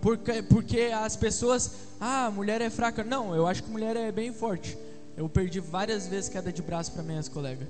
Porque, 0.00 0.42
porque 0.42 0.80
as 0.94 1.16
pessoas, 1.16 1.72
ah, 1.98 2.30
mulher 2.30 2.60
é 2.60 2.68
fraca. 2.68 3.02
Não, 3.02 3.34
eu 3.34 3.46
acho 3.46 3.62
que 3.62 3.70
mulher 3.70 3.96
é 3.96 4.12
bem 4.12 4.32
forte. 4.32 4.76
Eu 5.16 5.28
perdi 5.28 5.60
várias 5.60 6.06
vezes 6.06 6.28
queda 6.28 6.52
de 6.52 6.60
braço 6.60 6.92
para 6.92 7.02
minhas 7.02 7.28
colegas. 7.28 7.66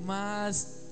Mas, 0.00 0.82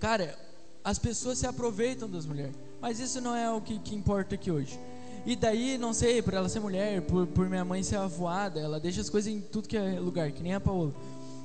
cara, 0.00 0.36
as 0.84 0.98
pessoas 0.98 1.38
se 1.38 1.46
aproveitam 1.46 2.08
das 2.08 2.26
mulheres. 2.26 2.54
Mas 2.80 3.00
isso 3.00 3.20
não 3.20 3.34
é 3.34 3.50
o 3.50 3.60
que, 3.60 3.78
que 3.78 3.94
importa 3.94 4.34
aqui 4.34 4.50
hoje. 4.50 4.78
E 5.24 5.34
daí, 5.34 5.78
não 5.78 5.94
sei, 5.94 6.20
por 6.20 6.34
ela 6.34 6.48
ser 6.50 6.60
mulher, 6.60 7.00
por, 7.00 7.26
por 7.26 7.48
minha 7.48 7.64
mãe 7.64 7.82
ser 7.82 7.96
avoada, 7.96 8.60
ela 8.60 8.78
deixa 8.78 9.00
as 9.00 9.08
coisas 9.08 9.32
em 9.32 9.40
tudo 9.40 9.66
que 9.66 9.76
é 9.76 9.98
lugar, 9.98 10.30
que 10.30 10.42
nem 10.42 10.52
a 10.52 10.60
Paola. 10.60 10.92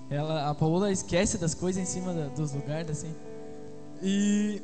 Ela, 0.10 0.50
a 0.50 0.54
Paola 0.54 0.92
esquece 0.92 1.38
das 1.38 1.54
coisas 1.54 1.82
em 1.82 1.86
cima 1.86 2.14
da, 2.14 2.28
dos 2.28 2.52
lugares, 2.52 2.90
assim. 2.92 3.16
E 4.04 4.62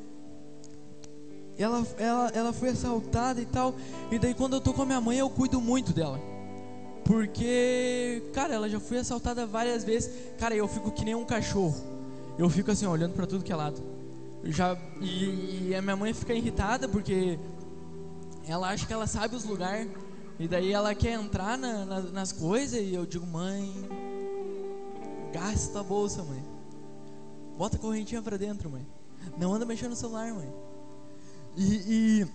ela, 1.57 1.87
ela, 1.97 2.29
ela 2.33 2.53
foi 2.53 2.69
assaltada 2.69 3.39
e 3.41 3.45
tal. 3.45 3.73
E 4.11 4.19
daí 4.19 4.33
quando 4.33 4.57
eu 4.57 4.61
tô 4.61 4.73
com 4.73 4.81
a 4.81 4.85
minha 4.85 4.99
mãe, 4.99 5.17
eu 5.17 5.29
cuido 5.29 5.61
muito 5.61 5.93
dela. 5.93 6.19
Porque, 7.05 8.23
cara, 8.33 8.53
ela 8.55 8.67
já 8.67 8.79
foi 8.79 8.97
assaltada 8.97 9.45
várias 9.45 9.85
vezes. 9.85 10.11
Cara, 10.37 10.55
eu 10.55 10.67
fico 10.67 10.91
que 10.91 11.05
nem 11.05 11.15
um 11.15 11.23
cachorro. 11.23 11.75
Eu 12.37 12.49
fico 12.49 12.71
assim, 12.71 12.85
olhando 12.85 13.13
para 13.13 13.25
tudo 13.25 13.43
que 13.43 13.53
é 13.53 13.55
lado. 13.55 13.81
Já, 14.45 14.77
e, 15.01 15.69
e, 15.69 15.75
a 15.75 15.81
minha 15.81 15.95
mãe 15.95 16.13
fica 16.13 16.33
irritada 16.33 16.87
porque 16.87 17.39
ela 18.47 18.69
acha 18.69 18.85
que 18.85 18.93
ela 18.93 19.07
sabe 19.07 19.35
os 19.35 19.43
lugares. 19.43 19.89
E 20.37 20.47
daí 20.47 20.71
ela 20.71 20.93
quer 20.93 21.13
entrar 21.13 21.57
na, 21.57 21.85
na, 21.85 22.01
nas 22.01 22.31
coisas. 22.31 22.79
E 22.79 22.93
eu 22.93 23.05
digo, 23.05 23.25
mãe, 23.25 23.73
Gasta 25.35 25.81
a 25.81 25.83
bolsa, 25.83 26.23
mãe. 26.23 26.41
Bota 27.57 27.75
a 27.75 27.79
correntinha 27.79 28.21
pra 28.21 28.37
dentro, 28.37 28.69
mãe. 28.69 28.87
Não 29.37 29.53
anda 29.53 29.65
mexendo 29.65 29.89
no 29.89 29.95
celular, 29.97 30.33
mãe. 30.33 30.49
E, 31.57 32.21
e, 32.21 32.27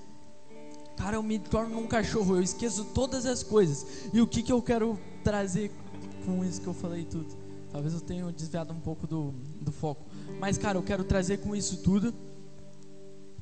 cara, 0.98 1.16
eu 1.16 1.22
me 1.22 1.38
torno 1.38 1.78
um 1.78 1.86
cachorro. 1.86 2.36
Eu 2.36 2.42
esqueço 2.42 2.84
todas 2.92 3.24
as 3.24 3.42
coisas. 3.42 3.86
E 4.12 4.20
o 4.20 4.26
que 4.26 4.42
que 4.42 4.52
eu 4.52 4.60
quero 4.60 5.00
trazer 5.24 5.72
com 6.26 6.44
isso 6.44 6.60
que 6.60 6.66
eu 6.66 6.74
falei 6.74 7.06
tudo. 7.06 7.34
Talvez 7.72 7.94
eu 7.94 8.02
tenha 8.02 8.30
desviado 8.30 8.70
um 8.74 8.80
pouco 8.80 9.06
do, 9.06 9.32
do 9.62 9.72
foco. 9.72 10.04
Mas, 10.40 10.56
cara, 10.56 10.78
eu 10.78 10.82
quero 10.82 11.04
trazer 11.04 11.36
com 11.36 11.54
isso 11.54 11.82
tudo 11.82 12.14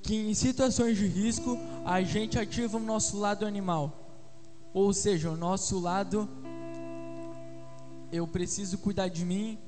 que 0.03 0.17
em 0.17 0.35
situações 0.35 0.97
de 0.97 1.07
risco 1.07 1.57
a 1.85 2.03
gente 2.03 2.37
ativa 2.37 2.77
o 2.77 2.81
nosso 2.81 3.17
lado 3.19 3.47
animal. 3.47 3.93
Ou 4.75 4.93
seja, 4.93 5.31
o 5.31 5.37
nosso 5.37 5.79
lado 5.79 6.29
eu 8.11 8.27
preciso 8.27 8.79
cuidar 8.79 9.07
de 9.09 9.25
mim 9.25 9.59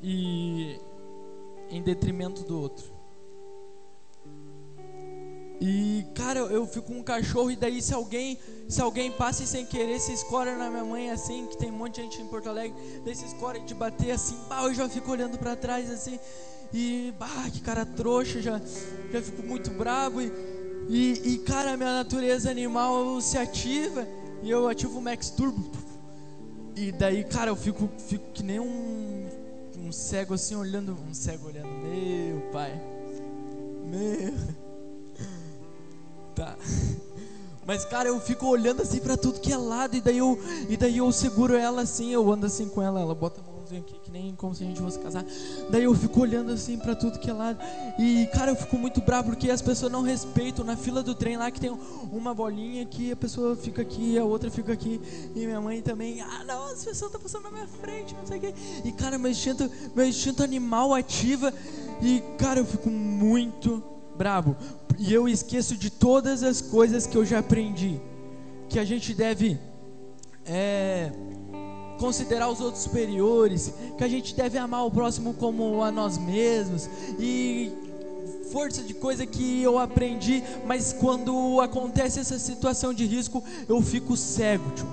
e 0.00 0.78
em 1.68 1.82
detrimento 1.82 2.44
do 2.44 2.60
outro. 2.60 2.92
E 5.60 6.04
cara, 6.14 6.40
eu 6.40 6.66
fico 6.66 6.88
com 6.88 6.98
um 6.98 7.02
cachorro 7.02 7.50
e 7.50 7.56
daí 7.56 7.80
se 7.80 7.94
alguém, 7.94 8.36
se 8.68 8.80
alguém 8.82 9.12
passa 9.12 9.44
e 9.44 9.46
sem 9.46 9.64
querer 9.64 10.00
se 10.00 10.12
escora 10.12 10.56
na 10.56 10.68
minha 10.68 10.84
mãe 10.84 11.10
assim, 11.10 11.46
que 11.46 11.56
tem 11.56 11.70
um 11.70 11.76
monte 11.76 11.96
de 11.96 12.02
gente 12.02 12.20
em 12.20 12.26
Porto 12.26 12.48
Alegre, 12.48 12.76
se 13.14 13.24
escora 13.24 13.60
de 13.60 13.74
bater 13.74 14.10
assim, 14.10 14.36
bah, 14.48 14.64
eu 14.64 14.74
já 14.74 14.88
fico 14.88 15.10
olhando 15.10 15.38
para 15.38 15.54
trás 15.54 15.88
assim, 15.88 16.18
e 16.72 17.12
bah, 17.18 17.50
que 17.52 17.60
cara 17.60 17.84
trouxa, 17.84 18.40
já, 18.40 18.60
já 19.12 19.22
fico 19.22 19.42
muito 19.42 19.70
bravo 19.70 20.20
e, 20.22 20.32
e, 20.88 21.34
e 21.34 21.38
cara, 21.38 21.76
minha 21.76 21.92
natureza 21.94 22.50
animal 22.50 23.20
se 23.20 23.36
ativa 23.36 24.06
e 24.42 24.50
eu 24.50 24.68
ativo 24.68 24.98
o 24.98 25.02
Max 25.02 25.30
Turbo. 25.30 25.70
E 26.74 26.90
daí, 26.90 27.22
cara, 27.24 27.50
eu 27.50 27.56
fico, 27.56 27.88
fico 28.08 28.24
que 28.32 28.42
nem 28.42 28.58
um, 28.58 29.28
um 29.78 29.92
cego 29.92 30.34
assim 30.34 30.54
olhando, 30.54 30.96
um 31.08 31.12
cego 31.12 31.48
olhando, 31.48 31.68
meu 31.68 32.40
pai. 32.50 32.80
Meu. 33.84 34.62
Tá. 36.34 36.56
Mas 37.66 37.84
cara, 37.84 38.08
eu 38.08 38.18
fico 38.18 38.46
olhando 38.46 38.82
assim 38.82 38.98
para 38.98 39.16
tudo 39.16 39.38
que 39.38 39.52
é 39.52 39.56
lado 39.56 39.94
e 39.94 40.00
daí 40.00 40.18
eu 40.18 40.38
e 40.68 40.76
daí 40.76 40.96
eu 40.96 41.12
seguro 41.12 41.54
ela 41.54 41.82
assim, 41.82 42.10
eu 42.10 42.32
ando 42.32 42.46
assim 42.46 42.68
com 42.68 42.82
ela, 42.82 43.00
ela 43.00 43.14
bota 43.14 43.40
a 43.40 43.44
mãozinha 43.44 43.51
aqui 43.78 43.94
que 44.02 44.10
nem 44.10 44.34
como 44.34 44.54
se 44.54 44.64
a 44.64 44.66
gente 44.66 44.80
fosse 44.80 44.98
casar. 44.98 45.24
Daí 45.70 45.84
eu 45.84 45.94
fico 45.94 46.20
olhando 46.20 46.52
assim 46.52 46.78
para 46.78 46.94
tudo 46.94 47.18
que 47.18 47.30
é 47.30 47.32
lado. 47.32 47.58
E 47.98 48.26
cara, 48.32 48.50
eu 48.50 48.56
fico 48.56 48.76
muito 48.76 49.00
bravo 49.00 49.30
porque 49.30 49.50
as 49.50 49.62
pessoas 49.62 49.90
não 49.90 50.02
respeitam 50.02 50.64
na 50.64 50.76
fila 50.76 51.02
do 51.02 51.14
trem 51.14 51.36
lá 51.36 51.50
que 51.50 51.60
tem 51.60 51.70
uma 52.10 52.34
bolinha 52.34 52.84
que 52.84 53.12
a 53.12 53.16
pessoa 53.16 53.56
fica 53.56 53.82
aqui, 53.82 54.18
a 54.18 54.24
outra 54.24 54.50
fica 54.50 54.72
aqui 54.72 55.00
e 55.34 55.46
minha 55.46 55.60
mãe 55.60 55.80
também. 55.80 56.20
Ah, 56.20 56.44
não, 56.44 56.66
as 56.66 56.84
pessoas 56.84 57.02
estão 57.02 57.20
passando 57.20 57.44
na 57.44 57.50
minha 57.50 57.66
frente, 57.66 58.14
não 58.14 58.26
sei 58.26 58.38
o 58.38 58.40
quê. 58.40 58.54
E 58.84 58.92
cara, 58.92 59.18
meu 59.18 59.30
instinto, 59.30 59.70
meu 59.94 60.06
instinto 60.06 60.42
animal 60.42 60.94
ativa 60.94 61.52
e 62.00 62.22
cara, 62.38 62.60
eu 62.60 62.66
fico 62.66 62.90
muito 62.90 63.82
bravo 64.16 64.56
e 64.98 65.12
eu 65.12 65.28
esqueço 65.28 65.76
de 65.76 65.90
todas 65.90 66.42
as 66.42 66.60
coisas 66.60 67.06
que 67.06 67.16
eu 67.16 67.24
já 67.24 67.38
aprendi. 67.38 68.00
Que 68.68 68.78
a 68.78 68.84
gente 68.84 69.12
deve 69.14 69.58
é, 70.44 71.12
considerar 72.02 72.48
os 72.48 72.60
outros 72.60 72.82
superiores, 72.82 73.72
que 73.96 74.02
a 74.02 74.08
gente 74.08 74.34
deve 74.34 74.58
amar 74.58 74.84
o 74.84 74.90
próximo 74.90 75.34
como 75.34 75.84
a 75.84 75.92
nós 75.92 76.18
mesmos. 76.18 76.90
E 77.16 77.72
força 78.50 78.82
de 78.82 78.92
coisa 78.92 79.24
que 79.24 79.62
eu 79.62 79.78
aprendi, 79.78 80.42
mas 80.66 80.92
quando 80.92 81.60
acontece 81.60 82.18
essa 82.18 82.40
situação 82.40 82.92
de 82.92 83.06
risco, 83.06 83.42
eu 83.68 83.80
fico 83.80 84.16
cego, 84.16 84.68
tio. 84.72 84.86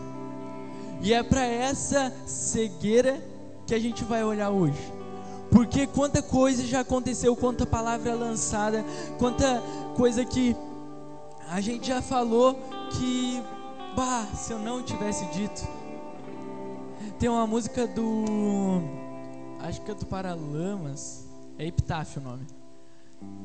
E 1.02 1.12
é 1.12 1.24
para 1.24 1.44
essa 1.44 2.14
cegueira 2.28 3.20
que 3.66 3.74
a 3.74 3.80
gente 3.80 4.04
vai 4.04 4.24
olhar 4.24 4.52
hoje. 4.52 4.94
Porque 5.50 5.88
quanta 5.88 6.22
coisa 6.22 6.64
já 6.64 6.82
aconteceu, 6.82 7.36
quanta 7.36 7.66
palavra 7.66 8.14
lançada, 8.14 8.86
quanta 9.18 9.64
coisa 9.98 10.24
que 10.24 10.56
a 11.50 11.60
gente 11.60 11.88
já 11.88 12.04
falou 12.04 12.54
que, 12.92 13.42
bah, 13.96 14.28
se 14.36 14.54
eu 14.54 14.60
não 14.60 14.84
tivesse 14.84 15.26
dito. 15.34 15.79
Tem 17.20 17.28
uma 17.28 17.46
música 17.46 17.86
do, 17.86 18.82
acho 19.60 19.82
que 19.82 19.92
é 19.92 19.94
do 19.94 20.06
Paralamas, 20.06 21.26
é 21.58 21.68
Epitáfio 21.68 22.22
o 22.22 22.24
nome. 22.24 22.48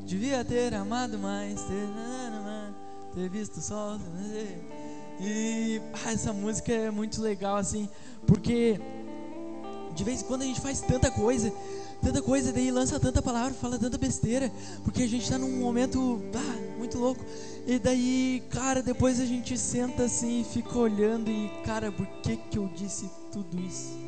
Devia 0.06 0.44
ter 0.44 0.72
amado 0.74 1.18
mais, 1.18 1.60
ter, 3.14 3.28
visto 3.28 3.56
o 3.56 3.60
sol. 3.60 3.98
E 5.20 5.82
ah, 5.92 6.12
essa 6.12 6.32
música 6.32 6.72
é 6.72 6.88
muito 6.88 7.20
legal 7.20 7.56
assim, 7.56 7.88
porque 8.28 8.80
de 9.92 10.04
vez 10.04 10.22
em 10.22 10.24
quando 10.26 10.42
a 10.42 10.46
gente 10.46 10.60
faz 10.60 10.80
tanta 10.80 11.10
coisa 11.10 11.52
tanta 12.04 12.20
coisa, 12.20 12.52
daí 12.52 12.70
lança 12.70 13.00
tanta 13.00 13.22
palavra, 13.22 13.54
fala 13.54 13.78
tanta 13.78 13.96
besteira, 13.96 14.52
porque 14.84 15.02
a 15.04 15.08
gente 15.08 15.22
está 15.22 15.38
num 15.38 15.58
momento 15.58 16.22
ah, 16.34 16.76
muito 16.76 16.98
louco. 16.98 17.24
E 17.66 17.78
daí, 17.78 18.42
cara, 18.50 18.82
depois 18.82 19.18
a 19.18 19.24
gente 19.24 19.56
senta 19.56 20.04
assim 20.04 20.44
fica 20.44 20.78
olhando 20.78 21.30
e, 21.30 21.50
cara, 21.64 21.90
por 21.90 22.06
que 22.22 22.36
que 22.36 22.58
eu 22.58 22.68
disse 22.76 23.10
tudo 23.34 23.60
isso? 23.60 23.98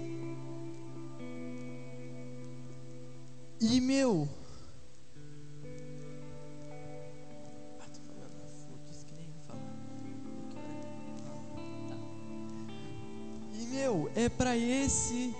E 3.60 3.80
meu. 3.80 4.28
E 13.52 13.66
meu, 13.66 14.08
é 14.14 14.28
para 14.28 14.56
esse 14.56 15.34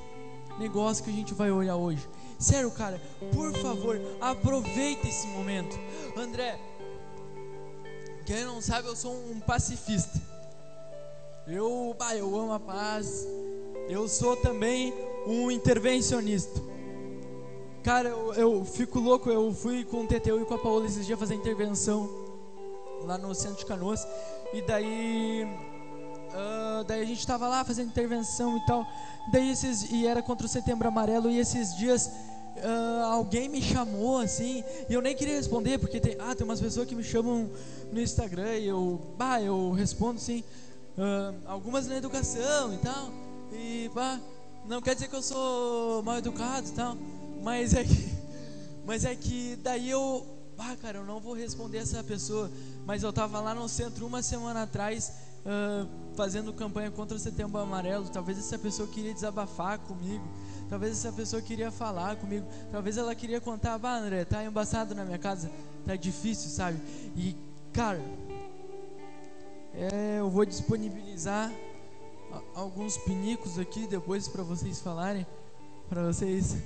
negócio 0.58 1.04
que 1.04 1.10
a 1.10 1.12
gente 1.12 1.32
vai 1.32 1.52
olhar 1.52 1.76
hoje. 1.76 2.04
Sério, 2.40 2.72
cara, 2.72 3.00
por 3.32 3.52
favor, 3.54 4.00
aproveita 4.20 5.06
esse 5.06 5.28
momento. 5.28 5.78
André, 6.16 6.58
quem 8.24 8.44
não 8.44 8.60
sabe, 8.60 8.88
eu 8.88 8.96
sou 8.96 9.14
um 9.30 9.38
pacifista. 9.38 10.20
Eu, 11.46 11.94
bah, 11.96 12.16
eu 12.16 12.36
amo 12.36 12.52
a 12.52 12.58
paz. 12.58 13.24
Eu 13.88 14.08
sou 14.08 14.36
também 14.36 14.92
um 15.26 15.50
intervencionista. 15.50 16.60
Cara, 17.82 18.08
eu, 18.08 18.34
eu 18.34 18.64
fico 18.64 18.98
louco. 18.98 19.30
Eu 19.30 19.52
fui 19.52 19.84
com 19.84 20.02
o 20.02 20.06
Teteu 20.06 20.40
e 20.40 20.44
com 20.44 20.54
a 20.54 20.58
Paola 20.58 20.86
esses 20.86 21.06
dias 21.06 21.18
fazer 21.18 21.34
intervenção 21.34 22.08
lá 23.02 23.16
no 23.16 23.34
centro 23.34 23.58
de 23.58 23.66
Canoas. 23.66 24.06
E 24.52 24.60
daí, 24.62 25.44
uh, 25.44 26.84
daí 26.84 27.02
a 27.02 27.04
gente 27.04 27.24
tava 27.26 27.46
lá 27.46 27.64
fazendo 27.64 27.88
intervenção 27.88 28.56
e 28.56 28.66
tal. 28.66 28.84
Daí 29.32 29.50
esses, 29.50 29.90
e 29.90 30.06
era 30.06 30.20
contra 30.20 30.46
o 30.46 30.48
Setembro 30.48 30.88
Amarelo. 30.88 31.30
E 31.30 31.38
esses 31.38 31.76
dias 31.76 32.10
uh, 32.56 33.04
alguém 33.04 33.48
me 33.48 33.62
chamou 33.62 34.18
assim, 34.18 34.64
e 34.88 34.94
eu 34.94 35.00
nem 35.00 35.14
queria 35.14 35.36
responder, 35.36 35.78
porque 35.78 36.00
tem, 36.00 36.16
ah, 36.18 36.34
tem 36.34 36.44
umas 36.44 36.60
pessoas 36.60 36.88
que 36.88 36.94
me 36.94 37.04
chamam 37.04 37.50
no 37.92 38.00
Instagram 38.00 38.56
e 38.56 38.66
eu, 38.66 39.00
bah, 39.16 39.40
eu 39.40 39.70
respondo 39.72 40.20
sim, 40.20 40.42
uh, 40.96 41.36
algumas 41.46 41.86
na 41.86 41.96
educação 41.96 42.74
e 42.74 42.78
tal, 42.78 43.10
e 43.52 43.90
bah, 43.94 44.20
não 44.64 44.80
quer 44.80 44.94
dizer 44.94 45.08
que 45.08 45.16
eu 45.16 45.22
sou 45.22 46.02
mal 46.02 46.18
educado 46.18 46.68
e 46.68 46.72
tal, 46.72 46.96
mas 47.42 47.74
é 47.74 47.84
que, 47.84 48.12
mas 48.84 49.04
é 49.04 49.14
que 49.14 49.56
daí 49.62 49.90
eu, 49.90 50.26
bah, 50.56 50.76
cara, 50.76 50.98
eu 50.98 51.04
não 51.04 51.20
vou 51.20 51.34
responder 51.34 51.78
essa 51.78 52.02
pessoa, 52.02 52.50
mas 52.84 53.02
eu 53.02 53.12
tava 53.12 53.40
lá 53.40 53.54
no 53.54 53.68
centro 53.68 54.06
uma 54.06 54.22
semana 54.22 54.62
atrás, 54.62 55.12
uh, 55.44 55.88
fazendo 56.14 56.52
campanha 56.52 56.90
contra 56.90 57.16
o 57.16 57.20
Setembro 57.20 57.60
Amarelo, 57.60 58.08
talvez 58.08 58.38
essa 58.38 58.58
pessoa 58.58 58.88
queria 58.88 59.14
desabafar 59.14 59.78
comigo, 59.78 60.24
Talvez 60.68 60.92
essa 60.92 61.12
pessoa 61.12 61.40
queria 61.40 61.70
falar 61.70 62.16
comigo. 62.16 62.46
Talvez 62.72 62.96
ela 62.96 63.14
queria 63.14 63.40
contar, 63.40 63.78
bah, 63.78 63.98
André, 63.98 64.24
tá 64.24 64.44
embaçado 64.44 64.94
na 64.94 65.04
minha 65.04 65.18
casa, 65.18 65.50
tá 65.84 65.94
difícil, 65.94 66.50
sabe? 66.50 66.78
E, 67.16 67.36
cara, 67.72 68.00
é, 69.72 70.18
eu 70.18 70.28
vou 70.28 70.44
disponibilizar 70.44 71.52
alguns 72.54 72.96
pinicos 72.98 73.58
aqui 73.58 73.86
depois 73.86 74.28
para 74.28 74.42
vocês 74.42 74.80
falarem, 74.80 75.26
para 75.88 76.02
vocês, 76.06 76.56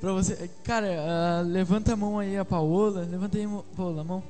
para 0.00 0.12
você, 0.12 0.50
cara, 0.64 0.88
uh, 0.88 1.46
levanta 1.46 1.92
a 1.92 1.96
mão 1.96 2.18
aí 2.18 2.36
a 2.36 2.44
Paola, 2.44 3.02
levanta 3.02 3.38
aí, 3.38 3.46
Paola, 3.76 4.00
a 4.00 4.04
mão. 4.04 4.22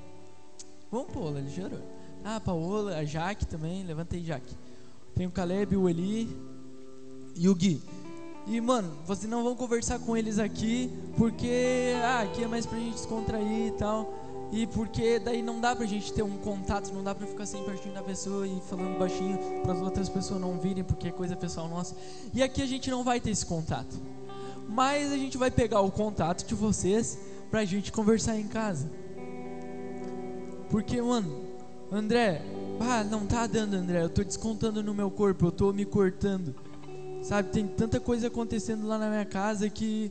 Vamos, 0.90 1.12
Paola, 1.12 1.40
ligeiro. 1.40 1.80
Ah, 2.24 2.36
a 2.36 2.40
Paola, 2.40 2.96
a 2.96 3.04
Jaque 3.04 3.46
também, 3.46 3.84
levanta 3.84 4.16
aí, 4.16 4.24
Jaque. 4.24 4.54
Tem 5.14 5.26
o 5.26 5.30
Caleb, 5.30 5.76
o 5.76 5.88
Eli 5.88 6.28
e 7.36 7.48
o 7.48 7.54
Gui. 7.54 7.82
E, 8.46 8.60
mano, 8.60 8.92
vocês 9.06 9.30
não 9.30 9.44
vão 9.44 9.54
conversar 9.54 9.98
com 10.00 10.16
eles 10.16 10.38
aqui 10.38 10.90
porque, 11.16 11.92
ah, 12.02 12.22
aqui 12.22 12.42
é 12.42 12.48
mais 12.48 12.66
pra 12.66 12.78
gente 12.78 12.94
descontrair 12.94 13.68
e 13.68 13.72
tal. 13.72 14.12
E 14.52 14.66
porque 14.66 15.18
daí 15.18 15.42
não 15.42 15.60
dá 15.60 15.76
pra 15.76 15.86
gente 15.86 16.12
ter 16.12 16.22
um 16.22 16.36
contato, 16.38 16.92
não 16.92 17.04
dá 17.04 17.14
pra 17.14 17.26
ficar 17.26 17.46
sempre 17.46 17.66
pertinho 17.66 17.94
da 17.94 18.02
pessoa 18.02 18.46
e 18.46 18.60
falando 18.68 18.98
baixinho 18.98 19.38
para 19.62 19.72
as 19.74 19.80
outras 19.80 20.08
pessoas 20.08 20.40
não 20.40 20.58
virem 20.58 20.82
porque 20.82 21.08
é 21.08 21.12
coisa 21.12 21.36
pessoal 21.36 21.68
nossa. 21.68 21.94
E 22.34 22.42
aqui 22.42 22.60
a 22.60 22.66
gente 22.66 22.90
não 22.90 23.04
vai 23.04 23.20
ter 23.20 23.30
esse 23.30 23.46
contato. 23.46 23.96
Mas 24.68 25.12
a 25.12 25.16
gente 25.16 25.38
vai 25.38 25.50
pegar 25.50 25.80
o 25.80 25.90
contato 25.90 26.46
de 26.46 26.54
vocês 26.54 27.18
pra 27.50 27.64
gente 27.64 27.92
conversar 27.92 28.38
em 28.38 28.46
casa. 28.46 28.90
Porque, 30.68 31.00
mano, 31.02 31.44
André, 31.90 32.42
ah, 32.80 33.02
não 33.04 33.26
tá 33.26 33.46
dando, 33.46 33.74
André, 33.74 34.02
eu 34.02 34.08
tô 34.08 34.22
descontando 34.22 34.82
no 34.82 34.94
meu 34.94 35.10
corpo, 35.10 35.46
eu 35.46 35.52
tô 35.52 35.72
me 35.72 35.84
cortando. 35.84 36.54
Sabe, 37.22 37.50
tem 37.50 37.66
tanta 37.66 38.00
coisa 38.00 38.28
acontecendo 38.28 38.86
lá 38.86 38.96
na 38.96 39.08
minha 39.08 39.24
casa 39.24 39.68
que. 39.68 40.10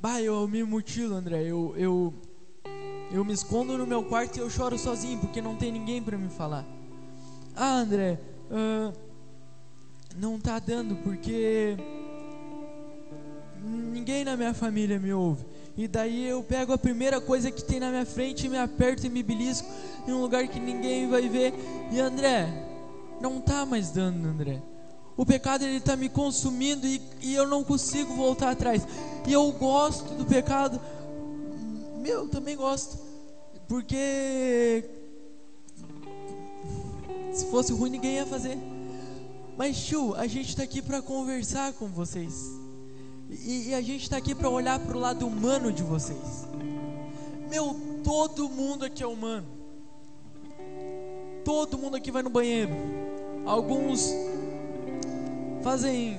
Bah, 0.00 0.22
eu 0.22 0.48
me 0.48 0.62
mutilo, 0.64 1.14
André. 1.14 1.42
Eu, 1.42 1.74
eu, 1.76 2.14
eu 3.10 3.24
me 3.24 3.32
escondo 3.32 3.76
no 3.76 3.86
meu 3.86 4.02
quarto 4.04 4.36
e 4.36 4.40
eu 4.40 4.48
choro 4.48 4.78
sozinho 4.78 5.18
porque 5.18 5.42
não 5.42 5.56
tem 5.56 5.72
ninguém 5.72 6.02
para 6.02 6.16
me 6.16 6.28
falar. 6.28 6.64
Ah, 7.56 7.78
André, 7.78 8.18
uh, 8.50 8.92
não 10.16 10.38
tá 10.38 10.58
dando 10.58 10.96
porque 10.96 11.76
ninguém 13.62 14.24
na 14.24 14.36
minha 14.36 14.54
família 14.54 14.98
me 14.98 15.12
ouve. 15.12 15.44
E 15.76 15.88
daí 15.88 16.26
eu 16.26 16.42
pego 16.42 16.72
a 16.72 16.78
primeira 16.78 17.20
coisa 17.20 17.50
que 17.50 17.64
tem 17.64 17.80
na 17.80 17.90
minha 17.90 18.06
frente 18.06 18.48
me 18.48 18.58
aperto 18.58 19.06
e 19.06 19.10
me 19.10 19.22
belisco 19.22 19.68
em 20.06 20.12
um 20.12 20.20
lugar 20.20 20.46
que 20.46 20.60
ninguém 20.60 21.08
vai 21.08 21.28
ver. 21.28 21.54
E 21.90 21.98
André, 21.98 22.48
não 23.20 23.40
tá 23.40 23.66
mais 23.66 23.90
dando, 23.90 24.28
André. 24.28 24.62
O 25.16 25.26
pecado 25.26 25.64
ele 25.64 25.80
tá 25.80 25.96
me 25.96 26.08
consumindo 26.08 26.86
e, 26.86 27.00
e 27.20 27.34
eu 27.34 27.46
não 27.46 27.62
consigo 27.62 28.14
voltar 28.14 28.50
atrás. 28.50 28.86
E 29.26 29.32
eu 29.32 29.50
gosto 29.52 30.14
do 30.14 30.24
pecado. 30.24 30.80
Meu, 32.00 32.26
também 32.28 32.56
gosto. 32.56 32.98
Porque 33.68 34.84
se 37.32 37.46
fosse 37.46 37.72
ruim 37.72 37.90
ninguém 37.90 38.14
ia 38.14 38.26
fazer. 38.26 38.58
Mas 39.56 39.76
tio, 39.84 40.14
a 40.14 40.26
gente 40.26 40.48
está 40.48 40.62
aqui 40.62 40.80
para 40.80 41.02
conversar 41.02 41.74
com 41.74 41.86
vocês. 41.86 42.58
E, 43.28 43.68
e 43.68 43.74
a 43.74 43.80
gente 43.80 44.02
está 44.02 44.16
aqui 44.16 44.34
para 44.34 44.48
olhar 44.48 44.80
para 44.80 44.96
o 44.96 45.00
lado 45.00 45.26
humano 45.26 45.70
de 45.70 45.82
vocês. 45.82 46.46
Meu, 47.50 47.76
todo 48.02 48.48
mundo 48.48 48.84
aqui 48.84 49.02
é 49.02 49.06
humano. 49.06 49.46
Todo 51.44 51.76
mundo 51.78 51.96
aqui 51.96 52.10
vai 52.10 52.22
no 52.22 52.30
banheiro. 52.30 52.72
Alguns 53.44 54.10
fazem 55.62 56.18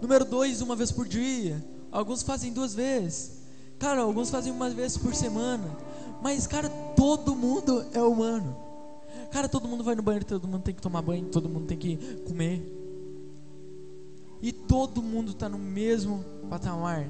número 0.00 0.24
dois 0.24 0.60
uma 0.60 0.76
vez 0.76 0.92
por 0.92 1.08
dia. 1.08 1.64
Alguns 1.90 2.22
fazem 2.22 2.52
duas 2.52 2.74
vezes. 2.74 3.35
Cara, 3.78 4.00
alguns 4.02 4.30
fazem 4.30 4.52
uma 4.52 4.70
vez 4.70 4.96
por 4.96 5.14
semana. 5.14 5.76
Mas, 6.22 6.46
cara, 6.46 6.68
todo 6.68 7.34
mundo 7.34 7.84
é 7.92 8.00
humano. 8.00 8.56
Cara, 9.30 9.48
todo 9.48 9.68
mundo 9.68 9.84
vai 9.84 9.94
no 9.94 10.02
banheiro, 10.02 10.24
todo 10.24 10.48
mundo 10.48 10.62
tem 10.62 10.74
que 10.74 10.80
tomar 10.80 11.02
banho, 11.02 11.26
todo 11.26 11.48
mundo 11.48 11.66
tem 11.66 11.76
que 11.76 11.96
comer. 12.26 12.62
E 14.40 14.52
todo 14.52 15.02
mundo 15.02 15.32
está 15.32 15.48
no 15.48 15.58
mesmo 15.58 16.24
patamar. 16.48 17.08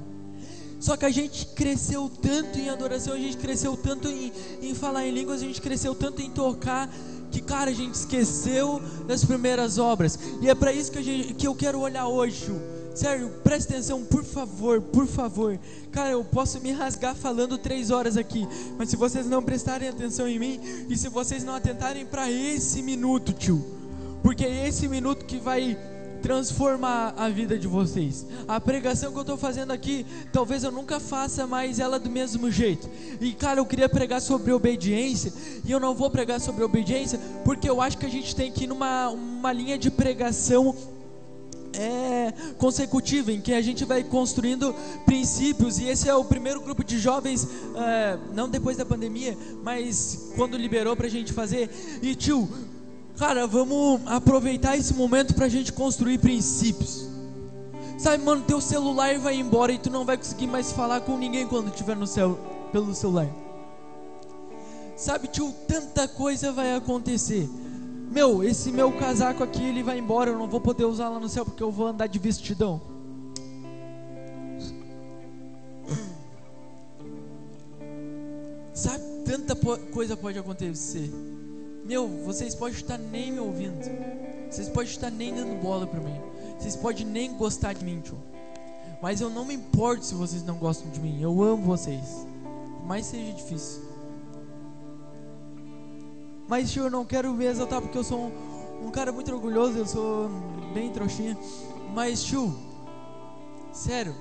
Só 0.79 0.95
que 0.95 1.05
a 1.05 1.09
gente 1.09 1.47
cresceu 1.47 2.09
tanto 2.21 2.59
em 2.59 2.69
adoração, 2.69 3.13
a 3.13 3.17
gente 3.17 3.37
cresceu 3.37 3.75
tanto 3.75 4.07
em, 4.07 4.31
em 4.61 4.75
falar 4.75 5.05
em 5.05 5.11
línguas, 5.11 5.41
a 5.41 5.45
gente 5.45 5.61
cresceu 5.61 5.95
tanto 5.95 6.21
em 6.21 6.29
tocar, 6.29 6.93
que 7.31 7.41
cara, 7.41 7.71
a 7.71 7.73
gente 7.73 7.95
esqueceu 7.95 8.81
das 9.07 9.25
primeiras 9.25 9.77
obras. 9.77 10.19
E 10.41 10.49
é 10.49 10.53
para 10.53 10.71
isso 10.71 10.91
que, 10.91 11.01
gente, 11.01 11.33
que 11.33 11.47
eu 11.47 11.55
quero 11.55 11.79
olhar 11.79 12.07
hoje, 12.07 12.45
Ju. 12.45 12.76
Sério, 12.97 13.29
presta 13.43 13.73
atenção, 13.73 14.03
por 14.03 14.23
favor, 14.23 14.81
por 14.81 15.05
favor. 15.05 15.59
Cara, 15.91 16.09
eu 16.09 16.23
posso 16.23 16.59
me 16.59 16.71
rasgar 16.71 17.13
falando 17.13 17.55
três 17.55 17.91
horas 17.91 18.17
aqui, 18.17 18.47
mas 18.75 18.89
se 18.89 18.95
vocês 18.95 19.27
não 19.27 19.43
prestarem 19.43 19.87
atenção 19.87 20.27
em 20.27 20.39
mim 20.39 20.59
e 20.89 20.97
se 20.97 21.07
vocês 21.07 21.43
não 21.43 21.53
atentarem 21.53 22.07
para 22.07 22.31
esse 22.31 22.81
minuto, 22.81 23.33
tio, 23.33 23.63
porque 24.23 24.43
é 24.43 24.67
esse 24.67 24.87
minuto 24.87 25.25
que 25.25 25.37
vai 25.37 25.77
transformar 26.23 27.13
a 27.15 27.29
vida 27.29 27.55
de 27.55 27.67
vocês. 27.67 28.25
A 28.47 28.59
pregação 28.59 29.11
que 29.11 29.17
eu 29.19 29.21
estou 29.21 29.37
fazendo 29.37 29.71
aqui, 29.71 30.03
talvez 30.33 30.63
eu 30.63 30.71
nunca 30.71 30.99
faça 30.99 31.45
mais 31.45 31.77
ela 31.77 31.99
do 31.99 32.09
mesmo 32.09 32.49
jeito. 32.49 32.89
E 33.21 33.31
cara, 33.31 33.59
eu 33.59 33.65
queria 33.67 33.87
pregar 33.87 34.21
sobre 34.21 34.51
obediência, 34.51 35.31
e 35.63 35.71
eu 35.71 35.79
não 35.79 35.93
vou 35.93 36.09
pregar 36.09 36.41
sobre 36.41 36.63
obediência, 36.63 37.19
porque 37.45 37.69
eu 37.69 37.79
acho 37.79 37.95
que 37.99 38.07
a 38.07 38.09
gente 38.09 38.35
tem 38.35 38.51
que 38.51 38.63
ir 38.63 38.67
numa 38.67 39.09
uma 39.09 39.53
linha 39.53 39.77
de 39.77 39.91
pregação 39.91 40.75
é, 41.77 42.06
consecutiva 42.57 43.31
em 43.31 43.41
que 43.41 43.53
a 43.53 43.61
gente 43.61 43.85
vai 43.85 44.03
construindo 44.03 44.73
princípios. 45.05 45.79
E 45.79 45.85
esse 45.85 46.09
é 46.09 46.15
o 46.15 46.23
primeiro 46.23 46.61
grupo 46.61 46.83
de 46.83 46.99
jovens 46.99 47.47
é, 47.75 48.17
não 48.33 48.49
depois 48.49 48.77
da 48.77 48.85
pandemia 48.85 49.37
mas 49.63 50.31
quando 50.35 50.57
liberou 50.57 50.95
para 50.95 51.07
a 51.07 51.09
gente 51.09 51.33
fazer. 51.33 51.69
E 52.01 52.15
tio 52.15 52.47
cara 53.17 53.47
vamos 53.47 54.01
aproveitar 54.05 54.77
esse 54.77 54.93
momento 54.93 55.33
para 55.33 55.45
a 55.45 55.49
gente 55.49 55.73
construir 55.73 56.19
princípios. 56.19 57.07
Sabe 57.97 58.23
mano 58.23 58.43
teu 58.43 58.61
celular 58.61 59.17
vai 59.17 59.35
embora 59.35 59.71
e 59.71 59.79
tu 59.79 59.89
não 59.89 60.05
vai 60.05 60.17
conseguir 60.17 60.45
mais 60.45 60.71
falar 60.71 61.01
com 61.01 61.17
ninguém 61.17 61.47
quando 61.47 61.69
estiver 61.69 61.95
no 61.95 62.05
céu 62.05 62.39
pelo 62.71 62.93
celular. 62.93 63.27
Sabe 64.95 65.27
tio 65.27 65.53
tanta 65.67 66.07
coisa 66.07 66.51
vai 66.51 66.75
acontecer 66.75 67.49
meu, 68.09 68.43
esse 68.43 68.71
meu 68.71 68.91
casaco 68.93 69.43
aqui 69.43 69.63
ele 69.63 69.83
vai 69.83 69.99
embora, 69.99 70.31
eu 70.31 70.37
não 70.37 70.47
vou 70.47 70.61
poder 70.61 70.85
usar 70.85 71.09
lá 71.09 71.19
no 71.19 71.27
céu 71.27 71.43
porque 71.45 71.61
eu 71.61 71.71
vou 71.71 71.87
andar 71.87 72.07
de 72.07 72.17
vestidão. 72.17 72.81
Sabe, 78.73 79.03
tanta 79.25 79.55
coisa 79.91 80.15
pode 80.15 80.39
acontecer. 80.39 81.11
Meu, 81.85 82.07
vocês 82.25 82.55
podem 82.55 82.75
estar 82.75 82.97
nem 82.97 83.31
me 83.31 83.39
ouvindo. 83.39 83.83
Vocês 84.49 84.69
podem 84.69 84.89
estar 84.89 85.09
nem 85.09 85.33
dando 85.33 85.61
bola 85.61 85.87
para 85.87 85.99
mim. 85.99 86.15
Vocês 86.57 86.75
podem 86.75 87.05
nem 87.05 87.35
gostar 87.35 87.73
de 87.73 87.85
mim, 87.85 88.01
tio. 88.01 88.17
Mas 89.01 89.21
eu 89.21 89.29
não 89.29 89.45
me 89.45 89.53
importo 89.53 90.05
se 90.05 90.15
vocês 90.15 90.43
não 90.43 90.57
gostam 90.57 90.89
de 90.89 90.99
mim. 90.99 91.21
Eu 91.21 91.41
amo 91.41 91.63
vocês. 91.63 92.27
Mas 92.85 93.05
seja 93.05 93.31
difícil. 93.31 93.86
Mas, 96.47 96.71
tio, 96.71 96.85
eu 96.85 96.91
não 96.91 97.03
quero 97.03 97.33
me 97.33 97.45
exaltar 97.45 97.81
porque 97.81 97.97
eu 97.97 98.03
sou 98.03 98.19
um, 98.19 98.87
um 98.87 98.91
cara 98.91 99.11
muito 99.11 99.33
orgulhoso, 99.33 99.77
eu 99.77 99.85
sou 99.85 100.29
bem 100.73 100.89
trouxinha. 100.91 101.37
Mas, 101.93 102.23
tio, 102.23 102.57
sério, 103.71 104.15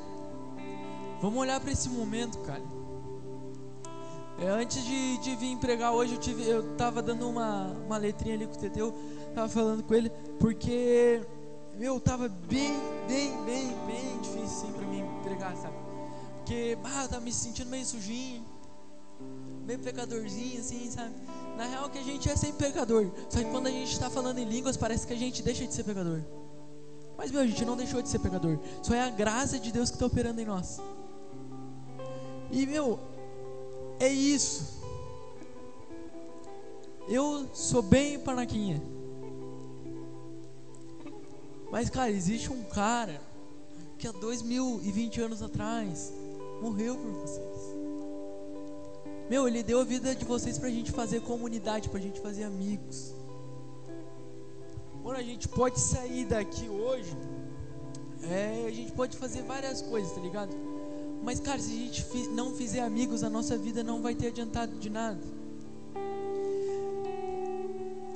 vamos 1.21 1.39
olhar 1.39 1.61
para 1.61 1.71
esse 1.71 1.89
momento, 1.89 2.39
cara. 2.39 2.62
É, 4.39 4.49
antes 4.49 4.85
de, 4.85 5.19
de 5.19 5.37
vir 5.37 5.57
pregar 5.57 5.93
hoje, 5.93 6.15
eu, 6.15 6.21
tive, 6.21 6.43
eu 6.47 6.77
tava 6.77 7.01
dando 7.01 7.29
uma, 7.29 7.69
uma 7.87 7.97
letrinha 7.97 8.35
ali 8.35 8.47
com 8.47 8.55
o 8.55 8.59
Teteu, 8.59 8.95
tava 9.35 9.49
falando 9.49 9.83
com 9.83 9.95
ele, 9.95 10.11
porque, 10.39 11.23
meu, 11.79 11.99
tava 12.01 12.29
bem, 12.29 12.75
bem, 13.09 13.33
bem, 13.45 13.75
bem 13.87 14.21
difícil, 14.21 14.45
assim, 14.45 14.73
pra 14.73 14.87
mim 14.87 15.05
pregar, 15.23 15.57
sabe? 15.57 15.75
Porque, 16.37 16.77
ah, 16.85 17.05
eu 17.05 17.09
tava 17.09 17.21
me 17.23 17.33
sentindo 17.33 17.71
meio 17.71 17.87
sujinho, 17.87 18.45
meio 19.65 19.79
pecadorzinho, 19.79 20.61
assim, 20.61 20.91
sabe? 20.91 21.15
Na 21.57 21.64
real 21.64 21.88
que 21.88 21.99
a 21.99 22.03
gente 22.03 22.29
é 22.29 22.37
sempre 22.37 22.66
pecador. 22.66 23.11
Só 23.29 23.38
que 23.38 23.51
quando 23.51 23.66
a 23.66 23.71
gente 23.71 23.92
está 23.92 24.11
falando 24.11 24.38
em 24.38 24.45
línguas, 24.45 24.77
parece 24.77 25.07
que 25.07 25.12
a 25.12 25.16
gente 25.16 25.42
deixa 25.42 25.66
de 25.66 25.73
ser 25.73 25.85
pecador. 25.85 26.21
Mas 27.16 27.31
meu, 27.31 27.40
a 27.40 27.47
gente 27.47 27.64
não 27.64 27.77
deixou 27.77 28.03
de 28.03 28.09
ser 28.09 28.19
pecador. 28.19 28.59
Só 28.83 28.95
é 28.95 29.03
a 29.03 29.11
graça 29.11 29.59
de 29.59 29.73
Deus 29.73 29.88
que 29.88 29.97
está 29.97 30.07
operando 30.07 30.40
em 30.40 30.45
nós. 30.45 30.79
E 32.51 32.66
meu, 32.66 33.01
é 33.99 34.09
isso. 34.09 34.77
Eu 37.09 37.49
sou 37.55 37.83
bem 37.83 38.19
panaquinha. 38.19 38.83
Mas 41.71 41.88
cara, 41.88 42.11
existe 42.11 42.53
um 42.53 42.62
cara 42.64 43.21
que 43.99 44.07
há 44.07 44.12
dois 44.12 44.42
mil 44.42 44.81
e 44.83 44.92
vinte 44.92 45.21
anos 45.21 45.42
atrás 45.42 46.12
morreu 46.61 46.97
por 46.97 47.12
vocês. 47.12 47.56
Meu, 49.29 49.49
Ele 49.49 49.62
deu 49.62 49.81
a 49.81 49.85
vida 49.85 50.15
de 50.15 50.25
vocês 50.25 50.57
para 50.57 50.69
a 50.69 50.71
gente 50.71 50.93
fazer 50.93 51.21
comunidade, 51.21 51.89
para 51.89 51.99
a 51.99 52.03
gente 52.03 52.21
fazer 52.21 52.45
amigos. 52.45 53.12
Quando 55.03 55.17
a 55.17 55.23
gente 55.23 55.49
pode 55.49 55.81
sair 55.81 56.25
daqui 56.25 56.69
hoje, 56.69 57.17
é, 58.23 58.67
a 58.67 58.71
gente 58.71 58.93
pode 58.93 59.17
fazer 59.17 59.43
várias 59.43 59.83
coisas, 59.83 60.12
tá 60.12 60.21
ligado? 60.21 60.55
Mas, 61.23 61.41
cara, 61.41 61.59
se 61.59 61.73
a 61.73 61.77
gente 61.77 62.29
não 62.29 62.55
fizer 62.55 62.81
amigos, 62.81 63.25
a 63.25 63.31
nossa 63.31 63.57
vida 63.57 63.83
não 63.83 64.01
vai 64.01 64.15
ter 64.15 64.29
adiantado 64.29 64.77
de 64.79 64.89
nada. 64.89 65.21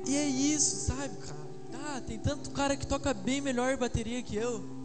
E 0.07 0.15
é 0.15 0.25
isso, 0.25 0.87
sabe, 0.87 1.15
cara? 1.17 1.41
Ah, 1.73 2.01
tem 2.01 2.17
tanto 2.17 2.51
cara 2.51 2.75
que 2.77 2.87
toca 2.87 3.13
bem 3.13 3.41
melhor 3.41 3.75
bateria 3.75 4.21
que 4.21 4.35
eu. 4.35 4.80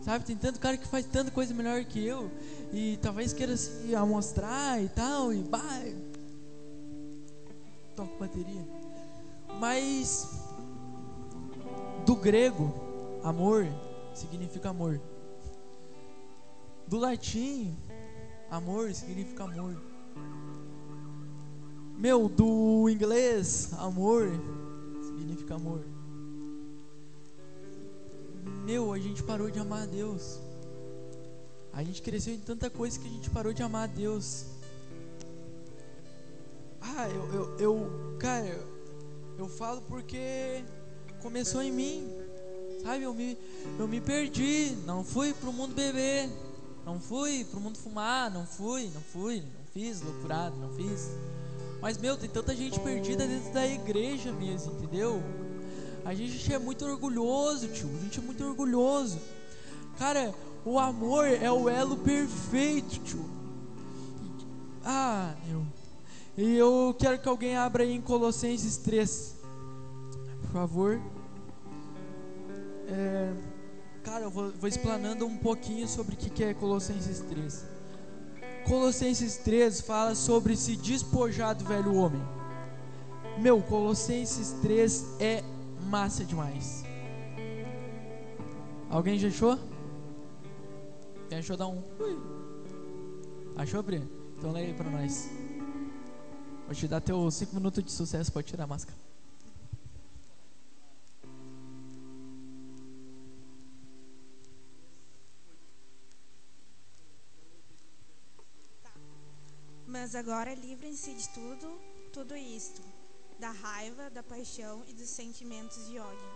Sabe, 0.00 0.24
tem 0.24 0.36
tanto 0.36 0.60
cara 0.60 0.76
que 0.76 0.86
faz 0.86 1.04
tanta 1.06 1.30
coisa 1.30 1.52
melhor 1.52 1.84
que 1.84 2.04
eu 2.04 2.30
e 2.72 2.98
talvez 3.02 3.32
queira 3.32 3.56
se 3.56 3.94
amostrar 3.94 4.82
e 4.82 4.88
tal 4.88 5.32
e 5.32 5.42
vai 5.42 5.94
toco 7.96 8.16
bateria. 8.18 8.64
Mas 9.58 10.44
do 12.06 12.14
grego, 12.14 12.72
amor 13.24 13.66
significa 14.14 14.70
amor. 14.70 15.00
Do 16.86 16.96
latim, 16.96 17.76
amor 18.48 18.94
significa 18.94 19.44
amor. 19.44 19.76
Meu, 21.96 22.28
do 22.28 22.88
inglês, 22.88 23.72
amor 23.74 24.30
significa 25.02 25.56
amor 25.56 25.97
meu, 28.68 28.92
a 28.92 28.98
gente 28.98 29.22
parou 29.22 29.50
de 29.50 29.58
amar 29.58 29.84
a 29.84 29.86
Deus. 29.86 30.38
A 31.72 31.82
gente 31.82 32.02
cresceu 32.02 32.34
em 32.34 32.38
tanta 32.38 32.68
coisa 32.68 32.98
que 32.98 33.06
a 33.06 33.10
gente 33.10 33.30
parou 33.30 33.50
de 33.54 33.62
amar 33.62 33.84
a 33.84 33.86
Deus. 33.86 34.44
Ah, 36.78 37.08
eu, 37.08 37.32
eu, 37.32 37.58
eu 37.58 38.16
cara, 38.18 38.60
eu 39.38 39.48
falo 39.48 39.80
porque 39.88 40.62
começou 41.22 41.62
em 41.62 41.72
mim, 41.72 42.12
sabe? 42.82 43.04
Eu 43.04 43.14
me, 43.14 43.38
eu 43.78 43.88
me 43.88 44.02
perdi, 44.02 44.76
não 44.84 45.02
fui 45.02 45.32
pro 45.32 45.50
mundo 45.50 45.74
beber, 45.74 46.28
não 46.84 47.00
fui 47.00 47.46
pro 47.46 47.58
mundo 47.58 47.78
fumar, 47.78 48.30
não 48.30 48.44
fui, 48.44 48.90
não 48.92 49.00
fui, 49.00 49.40
não 49.40 49.64
fiz 49.72 50.02
loucurado, 50.02 50.54
não 50.56 50.74
fiz. 50.74 51.08
Mas, 51.80 51.96
meu, 51.96 52.18
tem 52.18 52.28
tanta 52.28 52.54
gente 52.54 52.78
perdida 52.80 53.26
dentro 53.26 53.50
da 53.50 53.66
igreja 53.66 54.30
mesmo, 54.30 54.74
entendeu? 54.74 55.22
A 56.04 56.14
gente 56.14 56.52
é 56.52 56.58
muito 56.58 56.84
orgulhoso, 56.84 57.68
tio. 57.68 57.88
A 57.98 58.02
gente 58.04 58.18
é 58.18 58.22
muito 58.22 58.44
orgulhoso. 58.44 59.18
Cara, 59.98 60.34
O 60.64 60.78
amor 60.78 61.26
é 61.26 61.50
o 61.50 61.68
elo 61.68 61.96
perfeito, 61.96 62.98
tio. 63.00 63.24
Ah, 64.84 65.34
meu. 65.46 65.64
E 66.36 66.56
eu 66.56 66.94
quero 66.98 67.18
que 67.18 67.28
alguém 67.28 67.56
abra 67.56 67.84
aí 67.84 67.92
em 67.92 68.00
Colossenses 68.00 68.76
3. 68.76 69.36
Por 70.42 70.50
favor. 70.50 71.00
É, 72.86 73.32
cara, 74.02 74.24
eu 74.24 74.30
vou, 74.30 74.52
vou 74.52 74.68
explanando 74.68 75.26
um 75.26 75.36
pouquinho 75.38 75.86
sobre 75.88 76.14
o 76.14 76.18
que 76.18 76.28
que 76.28 76.44
é 76.44 76.52
Colossenses 76.54 77.20
3. 77.20 77.64
Colossenses 78.66 79.36
3 79.38 79.80
fala 79.80 80.14
sobre 80.14 80.56
se 80.56 80.76
despojar 80.76 81.54
do 81.54 81.64
velho 81.64 81.94
homem. 81.94 82.22
Meu, 83.38 83.62
Colossenses 83.62 84.52
3 84.60 85.04
é 85.20 85.42
massa 85.88 86.24
demais. 86.24 86.84
Alguém 88.90 89.18
já 89.18 89.28
achou? 89.28 89.58
Quem 91.28 91.38
achou, 91.38 91.56
dá 91.56 91.66
um. 91.66 91.82
Ui. 91.98 92.18
Achou, 93.56 93.82
Bri? 93.82 94.02
Então 94.36 94.52
lê 94.52 94.66
aí 94.66 94.74
pra 94.74 94.88
nós. 94.88 95.28
Vou 96.66 96.74
te 96.74 96.86
dar 96.86 97.00
teu 97.00 97.30
5 97.30 97.54
minutos 97.54 97.82
de 97.82 97.90
sucesso, 97.90 98.32
pode 98.32 98.46
tirar 98.46 98.64
a 98.64 98.66
máscara. 98.66 98.96
Mas 109.86 110.14
agora 110.14 110.54
livrem-se 110.54 111.14
de 111.14 111.28
tudo, 111.30 111.78
tudo 112.12 112.36
isto, 112.36 112.82
da 113.38 113.50
raiva, 113.50 114.10
da 114.10 114.22
paixão 114.22 114.82
e 114.86 114.92
dos 114.92 115.08
sentimentos 115.08 115.86
de 115.86 115.98
ódio, 115.98 116.30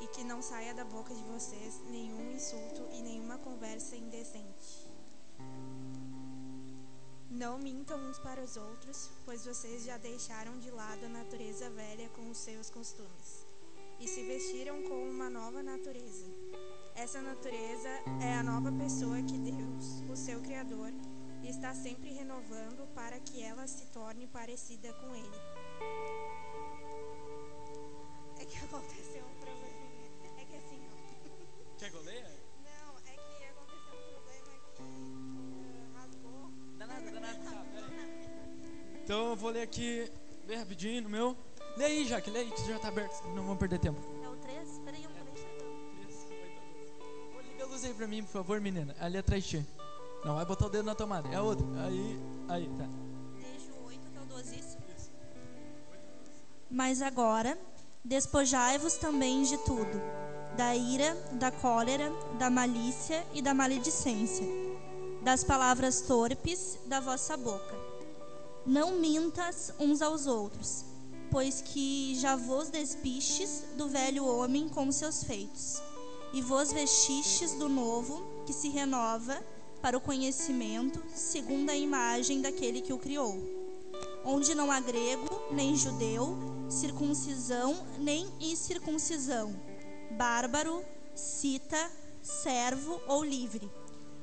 e 0.00 0.06
que 0.08 0.24
não 0.24 0.42
saia 0.42 0.74
da 0.74 0.84
boca 0.84 1.14
de 1.14 1.22
vocês 1.22 1.80
nenhum 1.88 2.32
insulto 2.32 2.88
e 2.92 3.00
nenhuma 3.00 3.38
conversa 3.38 3.94
indecente. 3.96 4.90
Não 7.30 7.58
mintam 7.58 7.98
uns 7.98 8.18
para 8.18 8.42
os 8.42 8.56
outros, 8.56 9.08
pois 9.24 9.44
vocês 9.44 9.84
já 9.84 9.96
deixaram 9.96 10.58
de 10.58 10.70
lado 10.70 11.06
a 11.06 11.08
natureza 11.08 11.70
velha 11.70 12.08
com 12.10 12.28
os 12.28 12.38
seus 12.38 12.68
costumes, 12.68 13.46
e 14.00 14.08
se 14.08 14.22
vestiram 14.24 14.82
com 14.82 15.08
uma 15.08 15.30
nova 15.30 15.62
natureza. 15.62 16.26
Essa 16.94 17.22
natureza 17.22 17.88
é 18.20 18.34
a 18.34 18.42
nova 18.42 18.70
pessoa 18.72 19.22
que 19.22 19.38
Deus, 19.38 20.02
o 20.10 20.16
seu 20.16 20.40
Criador, 20.42 20.92
está 21.42 21.74
sempre 21.74 22.12
renovando 22.12 22.86
para 22.94 23.18
que 23.20 23.42
ela 23.42 23.66
se 23.66 23.86
torne 23.86 24.26
parecida 24.26 24.92
com 24.94 25.14
ele. 25.14 26.21
Que 28.52 28.58
aconteceu 28.58 29.24
um 29.24 29.34
problema. 29.40 29.86
É 30.38 30.44
que 30.44 30.56
assim, 30.56 30.78
ó. 30.86 31.78
Quer 31.78 31.90
goleia? 31.90 32.30
Não, 32.62 32.98
é 32.98 33.16
que 33.16 33.44
aconteceu 33.44 33.96
um 33.96 34.04
problema 34.12 34.52
que 34.76 34.82
ah, 35.94 35.98
rasgou. 35.98 36.50
Dá 36.76 36.86
nada, 36.86 37.00
dá 37.10 37.20
nada. 37.20 37.38
Tá, 37.38 37.64
pera 37.72 37.86
aí. 37.86 39.02
Então 39.02 39.30
eu 39.30 39.36
vou 39.36 39.50
ler 39.50 39.62
aqui 39.62 40.12
bem 40.46 40.58
rapidinho 40.58 41.02
no 41.02 41.08
meu. 41.08 41.34
Lê 41.78 41.86
aí, 41.86 42.04
Jaque, 42.06 42.30
lê 42.30 42.40
aí, 42.40 42.50
que 42.50 42.66
já 42.66 42.78
tá 42.78 42.88
aberto. 42.88 43.26
Não 43.28 43.42
vamos 43.42 43.58
perder 43.58 43.78
tempo. 43.78 43.98
É 44.22 44.28
o 44.28 44.36
3? 44.36 44.80
Peraí, 44.84 45.02
eu 45.02 45.10
não 45.10 45.24
vou 45.24 45.32
deixar. 45.32 45.48
Ô, 47.34 47.40
Liga 47.40 47.64
a 47.64 47.66
luz 47.68 47.84
aí 47.86 47.94
pra 47.94 48.06
mim, 48.06 48.22
por 48.22 48.32
favor, 48.32 48.60
menina. 48.60 48.94
Ali 49.00 49.16
atrás 49.16 49.42
de 49.44 49.60
ti. 49.62 49.66
Não 50.26 50.34
vai 50.34 50.44
botar 50.44 50.66
o 50.66 50.68
dedo 50.68 50.84
na 50.84 50.94
tomada. 50.94 51.26
É 51.30 51.36
a 51.36 51.42
outra. 51.42 51.64
Aí, 51.86 52.20
aí, 52.50 52.68
tá. 52.76 52.86
Desde 53.40 53.72
o 53.72 53.86
8 53.86 54.08
até 54.08 54.20
o 54.20 54.26
12, 54.26 54.58
isso? 54.58 54.78
Mas 56.70 57.02
agora, 57.02 57.58
despojai-vos 58.04 58.94
também 58.94 59.42
de 59.42 59.56
tudo: 59.58 60.00
da 60.56 60.74
ira, 60.76 61.14
da 61.32 61.50
cólera, 61.50 62.12
da 62.38 62.50
malícia 62.50 63.24
e 63.32 63.40
da 63.40 63.54
maledicência, 63.54 64.46
das 65.22 65.44
palavras 65.44 66.02
torpes 66.02 66.78
da 66.86 67.00
vossa 67.00 67.36
boca. 67.36 67.76
Não 68.66 68.92
mintas 68.92 69.72
uns 69.78 70.02
aos 70.02 70.26
outros, 70.26 70.84
pois 71.30 71.60
que 71.60 72.14
já 72.16 72.36
vos 72.36 72.68
despistes 72.68 73.64
do 73.76 73.88
velho 73.88 74.24
homem 74.24 74.68
com 74.68 74.90
seus 74.92 75.24
feitos, 75.24 75.80
e 76.32 76.40
vos 76.40 76.72
vestistes 76.72 77.54
do 77.54 77.68
novo, 77.68 78.22
que 78.46 78.52
se 78.52 78.68
renova 78.68 79.42
para 79.80 79.96
o 79.96 80.00
conhecimento, 80.00 81.02
segundo 81.12 81.70
a 81.70 81.76
imagem 81.76 82.40
daquele 82.40 82.80
que 82.80 82.92
o 82.92 82.98
criou. 82.98 83.36
Onde 84.24 84.54
não 84.54 84.70
há 84.70 84.78
grego, 84.78 85.28
nem 85.50 85.74
judeu, 85.74 86.38
circuncisão, 86.72 87.86
nem 87.98 88.26
incircuncisão, 88.40 89.54
bárbaro, 90.16 90.82
cita, 91.14 91.90
servo 92.22 93.00
ou 93.06 93.24
livre, 93.24 93.70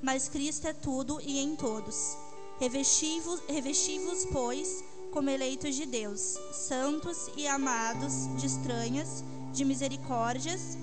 mas 0.01 0.27
Cristo 0.27 0.67
é 0.67 0.73
tudo 0.73 1.19
e 1.21 1.39
em 1.39 1.55
todos. 1.55 2.17
Revesti-vos, 2.59 3.41
revesti-vos, 3.47 4.25
pois, 4.31 4.83
como 5.11 5.29
eleitos 5.29 5.75
de 5.75 5.85
Deus, 5.85 6.37
santos 6.51 7.29
e 7.37 7.47
amados, 7.47 8.27
de 8.37 8.45
estranhas, 8.45 9.23
de 9.53 9.63
misericórdias, 9.63 10.77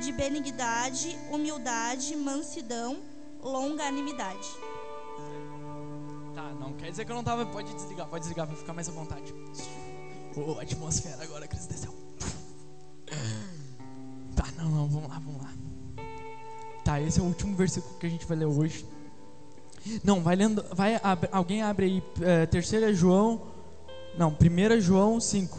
de 0.00 0.12
benignidade, 0.12 1.16
humildade, 1.30 2.16
mansidão, 2.16 3.00
longanimidade. 3.42 4.48
Tá, 6.34 6.52
não 6.58 6.72
quer 6.74 6.90
dizer 6.90 7.04
que 7.04 7.12
eu 7.12 7.16
não 7.16 7.24
tava. 7.24 7.46
Pode 7.46 7.72
desligar, 7.74 8.08
pode 8.08 8.22
desligar 8.22 8.46
pra 8.46 8.56
ficar 8.56 8.72
mais 8.72 8.88
à 8.88 8.92
vontade. 8.92 9.34
Ô, 10.36 10.58
atmosfera 10.60 11.22
agora, 11.22 11.46
Cris 11.46 11.66
desceu. 11.66 11.94
Tá, 14.36 14.46
não, 14.56 14.70
não, 14.70 14.88
vamos 14.88 15.08
lá, 15.08 15.18
vamos 15.18 15.42
lá. 15.42 15.52
Tá, 16.84 17.00
esse 17.00 17.18
é 17.18 17.22
o 17.22 17.26
último 17.26 17.56
versículo 17.56 17.98
que 17.98 18.06
a 18.06 18.10
gente 18.10 18.26
vai 18.26 18.36
ler 18.38 18.46
hoje. 18.46 18.86
Não, 20.04 20.22
vai 20.22 20.36
lendo. 20.36 20.64
Vai, 20.72 21.00
alguém 21.32 21.62
abre 21.62 21.86
aí, 21.86 22.02
é, 22.20 22.46
terceira 22.46 22.92
João. 22.94 23.42
Não, 24.16 24.32
primeira 24.32 24.80
João 24.80 25.20
5. 25.20 25.58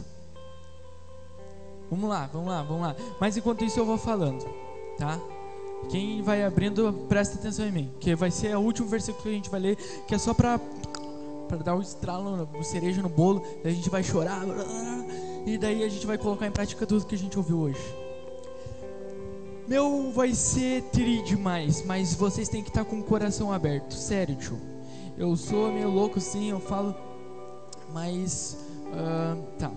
Vamos 1.90 2.10
lá, 2.10 2.30
vamos 2.32 2.48
lá, 2.48 2.64
vamos 2.64 2.82
lá. 2.82 2.96
Mas 3.20 3.36
enquanto 3.36 3.66
isso 3.66 3.80
eu 3.80 3.86
vou 3.86 3.98
falando, 3.98 4.46
tá? 4.98 5.20
Quem 5.90 6.22
vai 6.22 6.44
abrindo, 6.44 6.94
presta 7.10 7.38
atenção 7.38 7.66
em 7.66 7.72
mim, 7.72 7.92
que 8.00 8.16
vai 8.16 8.32
ser 8.32 8.56
o 8.56 8.62
último 8.62 8.88
versículo 8.88 9.24
que 9.24 9.30
a 9.30 9.34
gente 9.34 9.50
vai 9.50 9.60
ler, 9.60 9.76
que 10.08 10.16
é 10.16 10.18
só 10.18 10.34
pra, 10.34 10.60
pra 11.52 11.64
dar 11.64 11.76
o 11.76 11.82
estralo, 11.82 12.48
o 12.58 12.64
cereja 12.64 13.02
no 13.02 13.10
bolo, 13.10 13.44
daí 13.62 13.74
a 13.74 13.76
gente 13.76 13.90
vai 13.90 14.02
chorar, 14.04 14.44
e 15.46 15.58
daí 15.58 15.84
a 15.84 15.90
gente 15.90 16.08
vai 16.08 16.18
colocar 16.18 16.48
em 16.48 16.52
prática 16.52 16.86
tudo 16.86 17.06
que 17.06 17.16
a 17.16 17.18
gente 17.18 17.38
ouviu 17.38 17.60
hoje. 17.60 17.82
Meu, 19.68 20.12
vai 20.12 20.34
ser 20.34 20.84
tri 20.94 21.22
demais, 21.24 21.84
mas 21.86 22.14
vocês 22.14 22.48
têm 22.48 22.64
que 22.64 22.70
estar 22.70 22.86
com 22.86 23.00
o 23.00 23.04
coração 23.04 23.52
aberto, 23.52 23.94
sério, 23.94 24.36
tio. 24.36 24.58
Eu 25.18 25.36
sou 25.36 25.72
meio 25.72 25.90
louco 25.90 26.22
sim, 26.22 26.50
eu 26.50 26.60
falo, 26.60 26.96
mas, 27.94 28.58
ah, 28.94 29.36
tá. 29.60 29.72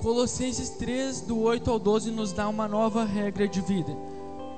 Colossenses 0.00 0.70
3, 0.70 1.22
do 1.22 1.38
8 1.40 1.70
ao 1.70 1.78
12, 1.78 2.10
nos 2.10 2.32
dá 2.32 2.48
uma 2.48 2.66
nova 2.66 3.04
regra 3.04 3.46
de 3.46 3.60
vida. 3.60 3.94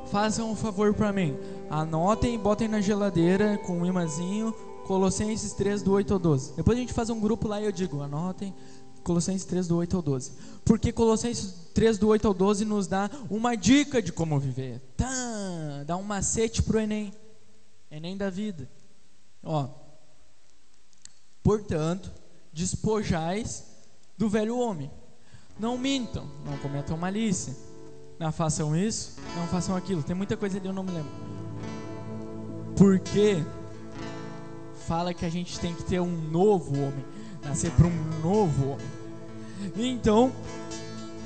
Façam 0.06 0.50
um 0.50 0.56
favor 0.56 0.94
para 0.94 1.12
mim. 1.12 1.37
Anotem 1.68 2.34
e 2.34 2.38
botem 2.38 2.66
na 2.66 2.80
geladeira 2.80 3.58
com 3.58 3.78
um 3.78 3.87
imãzinho. 3.87 4.54
Colossenses 4.88 5.53
3, 5.53 5.83
do 5.83 5.92
8 5.92 6.14
ao 6.14 6.18
12. 6.18 6.55
Depois 6.55 6.79
a 6.79 6.81
gente 6.81 6.94
faz 6.94 7.11
um 7.11 7.20
grupo 7.20 7.46
lá 7.46 7.61
e 7.61 7.66
eu 7.66 7.72
digo: 7.72 8.01
anotem. 8.01 8.55
Colossenses 9.05 9.44
3, 9.44 9.68
do 9.68 9.77
8 9.77 9.96
ao 9.96 10.03
12. 10.03 10.33
Porque 10.64 10.90
Colossenses 10.92 11.55
3, 11.74 11.98
do 11.98 12.09
8 12.09 12.27
ao 12.27 12.33
12 12.33 12.64
nos 12.64 12.87
dá 12.87 13.11
uma 13.29 13.55
dica 13.55 14.01
de 14.01 14.11
como 14.11 14.41
viver. 14.41 14.80
Tá, 14.97 15.84
dá 15.86 15.95
um 15.95 16.03
macete 16.03 16.62
pro 16.62 16.80
Enem. 16.80 17.12
Enem 17.91 18.16
da 18.16 18.30
vida. 18.30 18.66
Ó. 19.43 19.68
Portanto, 21.43 22.11
despojais 22.51 23.64
do 24.16 24.26
velho 24.26 24.59
homem. 24.59 24.91
Não 25.61 25.76
mintam, 25.76 26.26
não 26.47 26.57
cometam 26.59 26.97
malícia. 26.97 27.55
Não 28.18 28.32
façam 28.32 28.74
isso, 28.74 29.16
não 29.36 29.47
façam 29.49 29.76
aquilo. 29.76 30.03
Tem 30.03 30.16
muita 30.16 30.34
coisa 30.34 30.57
ali, 30.57 30.66
eu 30.66 30.72
não 30.72 30.82
me 30.82 30.93
lembro. 30.93 31.12
Porque 32.74 33.45
fala 34.89 35.12
que 35.12 35.26
a 35.26 35.28
gente 35.28 35.61
tem 35.61 35.74
que 35.74 35.84
ter 35.84 36.01
um 36.01 36.11
novo 36.30 36.72
homem, 36.72 37.05
nascer 37.45 37.70
para 37.72 37.86
um 37.86 38.20
novo 38.22 38.70
homem. 38.70 38.86
Então, 39.76 40.32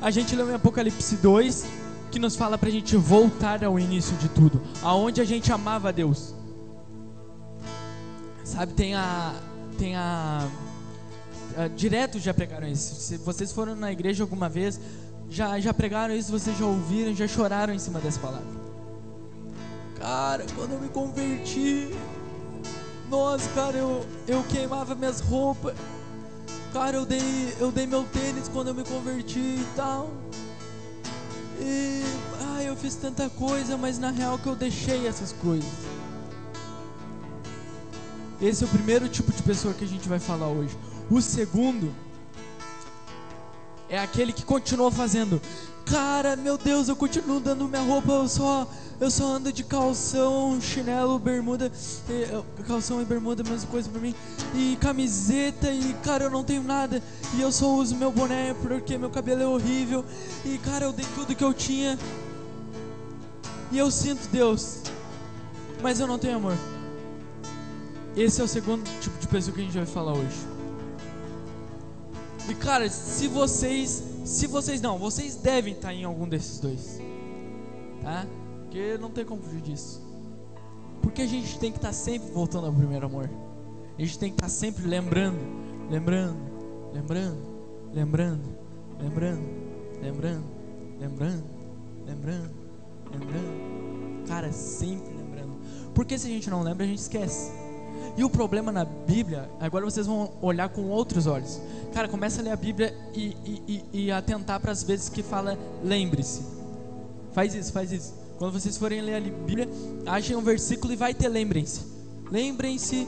a 0.00 0.10
gente 0.10 0.34
leu 0.34 0.50
em 0.50 0.54
Apocalipse 0.54 1.16
2 1.16 1.64
que 2.10 2.18
nos 2.18 2.34
fala 2.34 2.58
para 2.58 2.68
a 2.68 2.72
gente 2.72 2.96
voltar 2.96 3.64
ao 3.64 3.78
início 3.78 4.16
de 4.16 4.28
tudo, 4.28 4.60
aonde 4.82 5.20
a 5.20 5.24
gente 5.24 5.52
amava 5.52 5.90
a 5.90 5.92
Deus. 5.92 6.34
Sabe, 8.44 8.72
tem 8.74 8.96
a 8.96 9.32
tem 9.78 9.94
a, 9.96 10.46
a 11.56 11.68
direto 11.68 12.18
já 12.18 12.34
pregaram 12.34 12.66
isso. 12.66 12.96
Se 12.96 13.16
vocês 13.16 13.52
foram 13.52 13.76
na 13.76 13.92
igreja 13.92 14.24
alguma 14.24 14.48
vez, 14.48 14.80
já, 15.30 15.58
já 15.60 15.72
pregaram 15.72 16.14
isso, 16.14 16.32
vocês 16.32 16.58
já 16.58 16.66
ouviram, 16.66 17.14
já 17.14 17.28
choraram 17.28 17.72
em 17.72 17.78
cima 17.78 18.00
dessa 18.00 18.18
palavra. 18.18 18.60
Cara, 19.98 20.44
quando 20.56 20.72
eu 20.72 20.80
me 20.80 20.88
converti, 20.88 21.90
nossa, 23.12 23.46
cara, 23.50 23.76
eu, 23.76 24.06
eu 24.26 24.42
queimava 24.44 24.94
minhas 24.94 25.20
roupas. 25.20 25.74
Cara, 26.72 26.96
eu 26.96 27.04
dei, 27.04 27.20
eu 27.60 27.70
dei 27.70 27.86
meu 27.86 28.04
tênis 28.04 28.48
quando 28.48 28.68
eu 28.68 28.74
me 28.74 28.82
converti 28.82 29.38
e 29.38 29.66
tal. 29.76 30.10
E, 31.60 32.02
ah, 32.40 32.62
eu 32.62 32.74
fiz 32.74 32.94
tanta 32.94 33.28
coisa, 33.28 33.76
mas 33.76 33.98
na 33.98 34.10
real 34.10 34.38
que 34.38 34.46
eu 34.46 34.56
deixei 34.56 35.06
essas 35.06 35.30
coisas. 35.30 35.68
Esse 38.40 38.64
é 38.64 38.66
o 38.66 38.70
primeiro 38.70 39.06
tipo 39.10 39.30
de 39.30 39.42
pessoa 39.42 39.74
que 39.74 39.84
a 39.84 39.88
gente 39.88 40.08
vai 40.08 40.18
falar 40.18 40.48
hoje. 40.48 40.74
O 41.10 41.20
segundo 41.20 41.94
é 43.90 43.98
aquele 43.98 44.32
que 44.32 44.42
continua 44.42 44.90
fazendo. 44.90 45.38
Cara, 45.84 46.36
meu 46.36 46.56
Deus, 46.56 46.88
eu 46.88 46.96
continuo 46.96 47.40
dando 47.40 47.68
minha 47.68 47.82
roupa, 47.82 48.12
eu 48.12 48.28
só 48.28 48.66
eu 49.02 49.10
só 49.10 49.24
ando 49.24 49.52
de 49.52 49.64
calção, 49.64 50.60
chinelo, 50.60 51.18
bermuda, 51.18 51.72
calção 52.68 53.02
e 53.02 53.04
bermuda, 53.04 53.42
mesma 53.42 53.68
coisa 53.68 53.88
pra 53.88 54.00
mim, 54.00 54.14
e 54.54 54.76
camiseta, 54.80 55.72
e 55.72 55.92
cara, 56.04 56.22
eu 56.22 56.30
não 56.30 56.44
tenho 56.44 56.62
nada, 56.62 57.02
e 57.34 57.40
eu 57.40 57.50
só 57.50 57.66
uso 57.74 57.96
meu 57.96 58.12
boné 58.12 58.54
porque 58.62 58.96
meu 58.96 59.10
cabelo 59.10 59.42
é 59.42 59.46
horrível, 59.46 60.04
e 60.44 60.56
cara, 60.58 60.84
eu 60.84 60.92
dei 60.92 61.04
tudo 61.16 61.34
que 61.34 61.42
eu 61.42 61.52
tinha, 61.52 61.98
e 63.72 63.78
eu 63.78 63.90
sinto 63.90 64.28
Deus, 64.28 64.82
mas 65.82 65.98
eu 65.98 66.06
não 66.06 66.16
tenho 66.16 66.36
amor. 66.36 66.56
Esse 68.16 68.40
é 68.40 68.44
o 68.44 68.48
segundo 68.48 68.84
tipo 69.00 69.18
de 69.18 69.26
pessoa 69.26 69.52
que 69.52 69.62
a 69.62 69.64
gente 69.64 69.76
vai 69.76 69.86
falar 69.86 70.12
hoje. 70.12 70.46
E 72.48 72.54
cara, 72.54 72.88
se 72.88 73.26
vocês, 73.26 74.04
se 74.24 74.46
vocês 74.46 74.80
não, 74.80 74.98
vocês 74.98 75.36
devem 75.36 75.74
estar 75.74 75.92
em 75.92 76.04
algum 76.04 76.28
desses 76.28 76.58
dois, 76.60 77.00
tá? 78.02 78.26
Porque 78.62 78.96
não 78.98 79.10
tem 79.10 79.24
como 79.24 79.42
fugir 79.42 79.60
disso. 79.60 80.00
Porque 81.02 81.22
a 81.22 81.26
gente 81.26 81.58
tem 81.58 81.70
que 81.70 81.78
estar 81.78 81.92
sempre 81.92 82.30
voltando 82.30 82.66
ao 82.66 82.72
primeiro 82.72 83.06
amor. 83.06 83.28
A 83.98 84.00
gente 84.00 84.18
tem 84.18 84.30
que 84.30 84.36
estar 84.36 84.48
sempre 84.48 84.86
lembrando, 84.86 85.38
lembrando, 85.90 86.38
lembrando, 86.92 87.38
lembrando, 87.92 88.48
lembrando, 88.98 89.42
lembrando, 90.00 90.44
lembrando, 91.00 91.44
lembrando, 92.06 92.50
lembrando. 93.10 94.26
Cara, 94.26 94.52
sempre 94.52 95.12
lembrando. 95.14 95.58
Porque 95.94 96.18
se 96.18 96.28
a 96.28 96.30
gente 96.30 96.48
não 96.48 96.62
lembra, 96.62 96.84
a 96.84 96.88
gente 96.88 97.00
esquece. 97.00 97.61
E 98.16 98.24
o 98.24 98.30
problema 98.30 98.70
na 98.70 98.84
Bíblia, 98.84 99.48
agora 99.58 99.84
vocês 99.84 100.06
vão 100.06 100.32
olhar 100.42 100.68
com 100.68 100.88
outros 100.88 101.26
olhos. 101.26 101.60
Cara, 101.92 102.08
começa 102.08 102.40
a 102.40 102.44
ler 102.44 102.50
a 102.50 102.56
Bíblia 102.56 102.94
e, 103.14 103.36
e, 103.44 103.84
e, 103.92 104.04
e 104.04 104.12
atentar 104.12 104.60
para 104.60 104.72
as 104.72 104.82
vezes 104.82 105.08
que 105.08 105.22
fala 105.22 105.58
lembre-se. 105.82 106.42
Faz 107.32 107.54
isso, 107.54 107.72
faz 107.72 107.90
isso. 107.92 108.14
Quando 108.38 108.52
vocês 108.52 108.76
forem 108.76 109.00
ler 109.00 109.16
a 109.16 109.20
Bíblia, 109.20 109.68
achem 110.06 110.36
um 110.36 110.42
versículo 110.42 110.92
e 110.92 110.96
vai 110.96 111.14
ter 111.14 111.28
lembrem-se. 111.28 111.86
Lembrem-se 112.30 113.06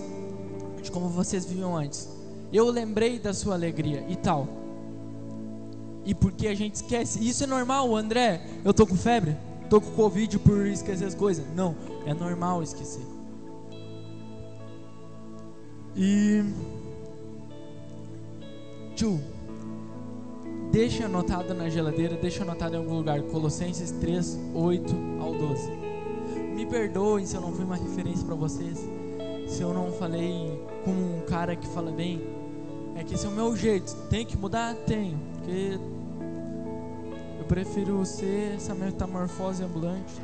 de 0.82 0.90
como 0.90 1.08
vocês 1.08 1.44
viviam 1.44 1.76
antes. 1.76 2.08
Eu 2.52 2.70
lembrei 2.70 3.18
da 3.18 3.34
sua 3.34 3.54
alegria 3.54 4.04
e 4.08 4.16
tal. 4.16 4.46
E 6.04 6.14
porque 6.14 6.46
a 6.46 6.54
gente 6.54 6.76
esquece. 6.76 7.26
Isso 7.26 7.44
é 7.44 7.46
normal, 7.46 7.94
André. 7.96 8.46
Eu 8.64 8.72
tô 8.72 8.86
com 8.86 8.96
febre? 8.96 9.36
Tô 9.68 9.80
com 9.80 9.90
Covid 9.92 10.38
por 10.38 10.66
esquecer 10.66 11.06
as 11.06 11.14
coisas? 11.14 11.44
Não, 11.54 11.74
é 12.06 12.14
normal 12.14 12.62
esquecer. 12.62 13.02
E. 15.96 16.44
Tio, 18.96 19.20
deixa 20.72 21.06
anotado 21.06 21.54
na 21.54 21.68
geladeira, 21.68 22.16
deixa 22.16 22.42
anotado 22.42 22.74
em 22.74 22.78
algum 22.78 22.96
lugar. 22.96 23.22
Colossenses 23.22 23.90
3, 23.92 24.38
8 24.54 24.94
ao 25.20 25.34
12. 25.34 25.70
Me 26.54 26.66
perdoem 26.66 27.26
se 27.26 27.36
eu 27.36 27.40
não 27.40 27.52
fui 27.52 27.64
uma 27.64 27.76
referência 27.76 28.24
para 28.24 28.34
vocês, 28.34 28.78
se 29.48 29.62
eu 29.62 29.74
não 29.74 29.92
falei 29.92 30.60
com 30.84 30.90
um 30.90 31.22
cara 31.26 31.56
que 31.56 31.66
fala 31.68 31.90
bem. 31.90 32.22
É 32.96 33.02
que 33.02 33.14
esse 33.14 33.26
é 33.26 33.28
o 33.28 33.32
meu 33.32 33.56
jeito. 33.56 33.94
Tem 34.08 34.24
que 34.24 34.36
mudar? 34.36 34.74
Tenho. 34.86 35.18
Porque 35.34 35.78
eu 37.38 37.44
prefiro 37.46 38.04
ser 38.04 38.54
essa 38.54 38.74
metamorfose 38.74 39.64
ambulante. 39.64 40.14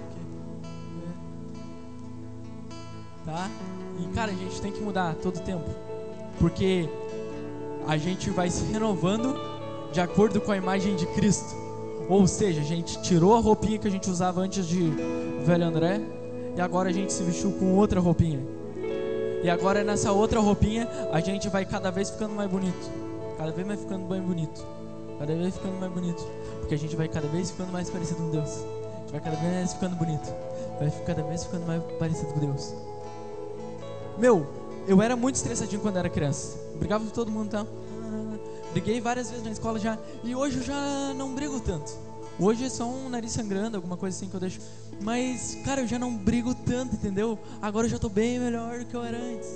Tá? 3.30 3.48
E 4.00 4.06
cara, 4.08 4.32
a 4.32 4.34
gente 4.34 4.60
tem 4.60 4.72
que 4.72 4.80
mudar 4.80 5.14
todo 5.14 5.38
tempo. 5.40 5.64
Porque 6.40 6.88
a 7.86 7.96
gente 7.96 8.28
vai 8.28 8.50
se 8.50 8.64
renovando 8.64 9.38
de 9.92 10.00
acordo 10.00 10.40
com 10.40 10.50
a 10.50 10.56
imagem 10.56 10.96
de 10.96 11.06
Cristo. 11.06 11.54
Ou 12.08 12.26
seja, 12.26 12.60
a 12.60 12.64
gente 12.64 13.00
tirou 13.02 13.36
a 13.36 13.38
roupinha 13.38 13.78
que 13.78 13.86
a 13.86 13.90
gente 13.90 14.10
usava 14.10 14.40
antes 14.40 14.66
de 14.66 14.82
velho 15.46 15.64
André 15.64 16.00
e 16.56 16.60
agora 16.60 16.88
a 16.88 16.92
gente 16.92 17.12
se 17.12 17.22
vestiu 17.22 17.52
com 17.52 17.76
outra 17.76 18.00
roupinha. 18.00 18.40
E 19.44 19.48
agora 19.48 19.84
nessa 19.84 20.10
outra 20.10 20.40
roupinha 20.40 20.88
a 21.12 21.20
gente 21.20 21.48
vai 21.48 21.64
cada 21.64 21.90
vez 21.92 22.10
ficando 22.10 22.34
mais 22.34 22.50
bonito. 22.50 22.90
Cada 23.38 23.52
vez 23.52 23.64
mais 23.64 23.80
ficando 23.80 24.06
bem 24.08 24.20
bonito. 24.20 24.66
Cada 25.20 25.36
vez 25.36 25.54
ficando 25.54 25.78
mais 25.78 25.92
bonito. 25.92 26.26
Porque 26.58 26.74
a 26.74 26.78
gente 26.78 26.96
vai 26.96 27.06
cada 27.06 27.28
vez 27.28 27.52
ficando 27.52 27.70
mais 27.70 27.88
parecido 27.88 28.22
com 28.22 28.30
Deus. 28.30 28.50
A 28.50 29.00
gente 29.02 29.12
vai 29.12 29.20
cada 29.20 29.36
vez 29.36 29.52
mais 29.52 29.72
ficando 29.72 29.94
bonito. 29.94 30.34
Vai 30.80 30.90
cada 31.06 31.22
vez 31.22 31.44
ficando 31.44 31.66
mais 31.66 31.82
parecido 31.96 32.32
com 32.32 32.40
Deus. 32.40 32.89
Meu, 34.20 34.46
eu 34.86 35.00
era 35.00 35.16
muito 35.16 35.36
estressadinho 35.36 35.80
quando 35.80 35.96
era 35.96 36.10
criança. 36.10 36.58
Brigava 36.78 37.02
com 37.04 37.10
todo 37.10 37.30
mundo, 37.30 37.48
tá? 37.50 37.66
Briguei 38.72 39.00
várias 39.00 39.30
vezes 39.30 39.44
na 39.44 39.50
escola 39.50 39.78
já. 39.78 39.98
E 40.22 40.34
hoje 40.34 40.58
eu 40.58 40.62
já 40.62 41.14
não 41.16 41.34
brigo 41.34 41.58
tanto. 41.58 41.90
Hoje 42.38 42.64
é 42.64 42.68
só 42.68 42.84
um 42.86 43.08
nariz 43.08 43.32
sangrando, 43.32 43.76
alguma 43.76 43.96
coisa 43.96 44.16
assim 44.16 44.28
que 44.28 44.34
eu 44.34 44.40
deixo. 44.40 44.60
Mas, 45.02 45.56
cara, 45.64 45.80
eu 45.80 45.86
já 45.86 45.98
não 45.98 46.14
brigo 46.14 46.54
tanto, 46.54 46.96
entendeu? 46.96 47.38
Agora 47.62 47.86
eu 47.86 47.90
já 47.90 47.98
tô 47.98 48.10
bem 48.10 48.38
melhor 48.38 48.80
do 48.80 48.84
que 48.84 48.94
eu 48.94 49.02
era 49.02 49.16
antes. 49.16 49.48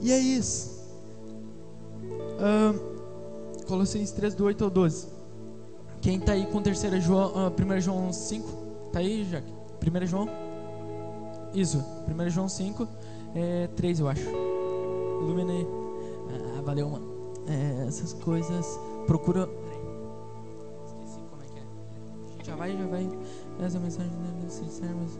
E 0.00 0.12
é 0.12 0.18
isso. 0.18 0.84
Uh, 2.04 3.64
Colossenses 3.66 4.10
3, 4.12 4.34
do 4.34 4.44
8 4.44 4.64
ao 4.64 4.70
12. 4.70 5.08
Quem 6.02 6.20
tá 6.20 6.32
aí 6.32 6.46
com 6.46 6.60
3 6.60 7.02
João, 7.02 7.32
uh, 7.48 7.76
1 7.76 7.80
João 7.80 8.12
5? 8.12 8.48
Tá 8.92 8.98
aí, 8.98 9.24
Jaque? 9.24 9.50
1 9.82 10.06
João? 10.06 10.28
Isso, 11.54 11.84
1 12.08 12.30
João 12.30 12.48
5, 12.48 12.88
é, 13.34 13.68
3 13.68 14.00
eu 14.00 14.08
acho. 14.08 14.28
Ilumina 15.22 15.52
aí. 15.52 15.66
Ah, 16.58 16.62
valeu, 16.62 16.88
mano 16.88 17.14
é, 17.46 17.86
essas 17.86 18.12
coisas. 18.12 18.78
Procura. 19.06 19.48
Esqueci 20.86 21.18
como 21.30 21.42
é 21.42 21.46
que 21.46 21.58
é. 22.40 22.44
Já 22.44 22.56
vai, 22.56 22.76
já 22.76 22.86
vai. 22.86 23.08
Essa 23.60 23.78
mensagem 23.78 24.10
deve 24.10 24.50
ser 24.50 24.64
sincera, 24.64 24.94
mas 24.94 25.18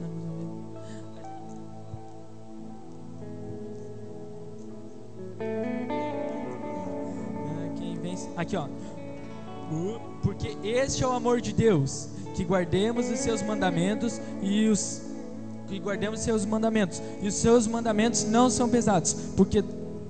Quem 7.77 7.95
vence. 7.97 8.29
Aqui, 8.37 8.57
ó. 8.57 8.69
Porque 10.23 10.57
este 10.63 11.05
é 11.05 11.07
o 11.07 11.13
amor 11.13 11.41
de 11.41 11.53
Deus, 11.53 12.09
que 12.35 12.45
guardemos 12.45 13.11
os 13.11 13.19
seus 13.19 13.43
mandamentos 13.43 14.21
e 14.43 14.69
os 14.69 15.03
que 15.67 15.79
guardemos 15.79 16.21
os 16.21 16.25
seus 16.25 16.45
mandamentos. 16.45 17.03
E 17.21 17.29
os 17.29 17.35
seus 17.35 17.67
mandamentos 17.67 18.25
não 18.25 18.51
são 18.51 18.69
pesados, 18.69 19.15
porque 19.37 19.63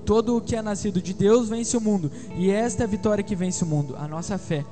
Todo 0.04 0.36
o 0.36 0.40
que 0.40 0.54
é 0.54 0.62
nascido 0.62 1.00
de 1.00 1.14
Deus 1.14 1.48
vence 1.48 1.76
o 1.76 1.80
mundo. 1.80 2.12
E 2.36 2.50
esta 2.50 2.82
é 2.82 2.84
a 2.84 2.88
vitória 2.88 3.24
que 3.24 3.34
vence 3.34 3.64
o 3.64 3.66
mundo, 3.66 3.96
a 3.98 4.06
nossa 4.06 4.36
fé. 4.36 4.64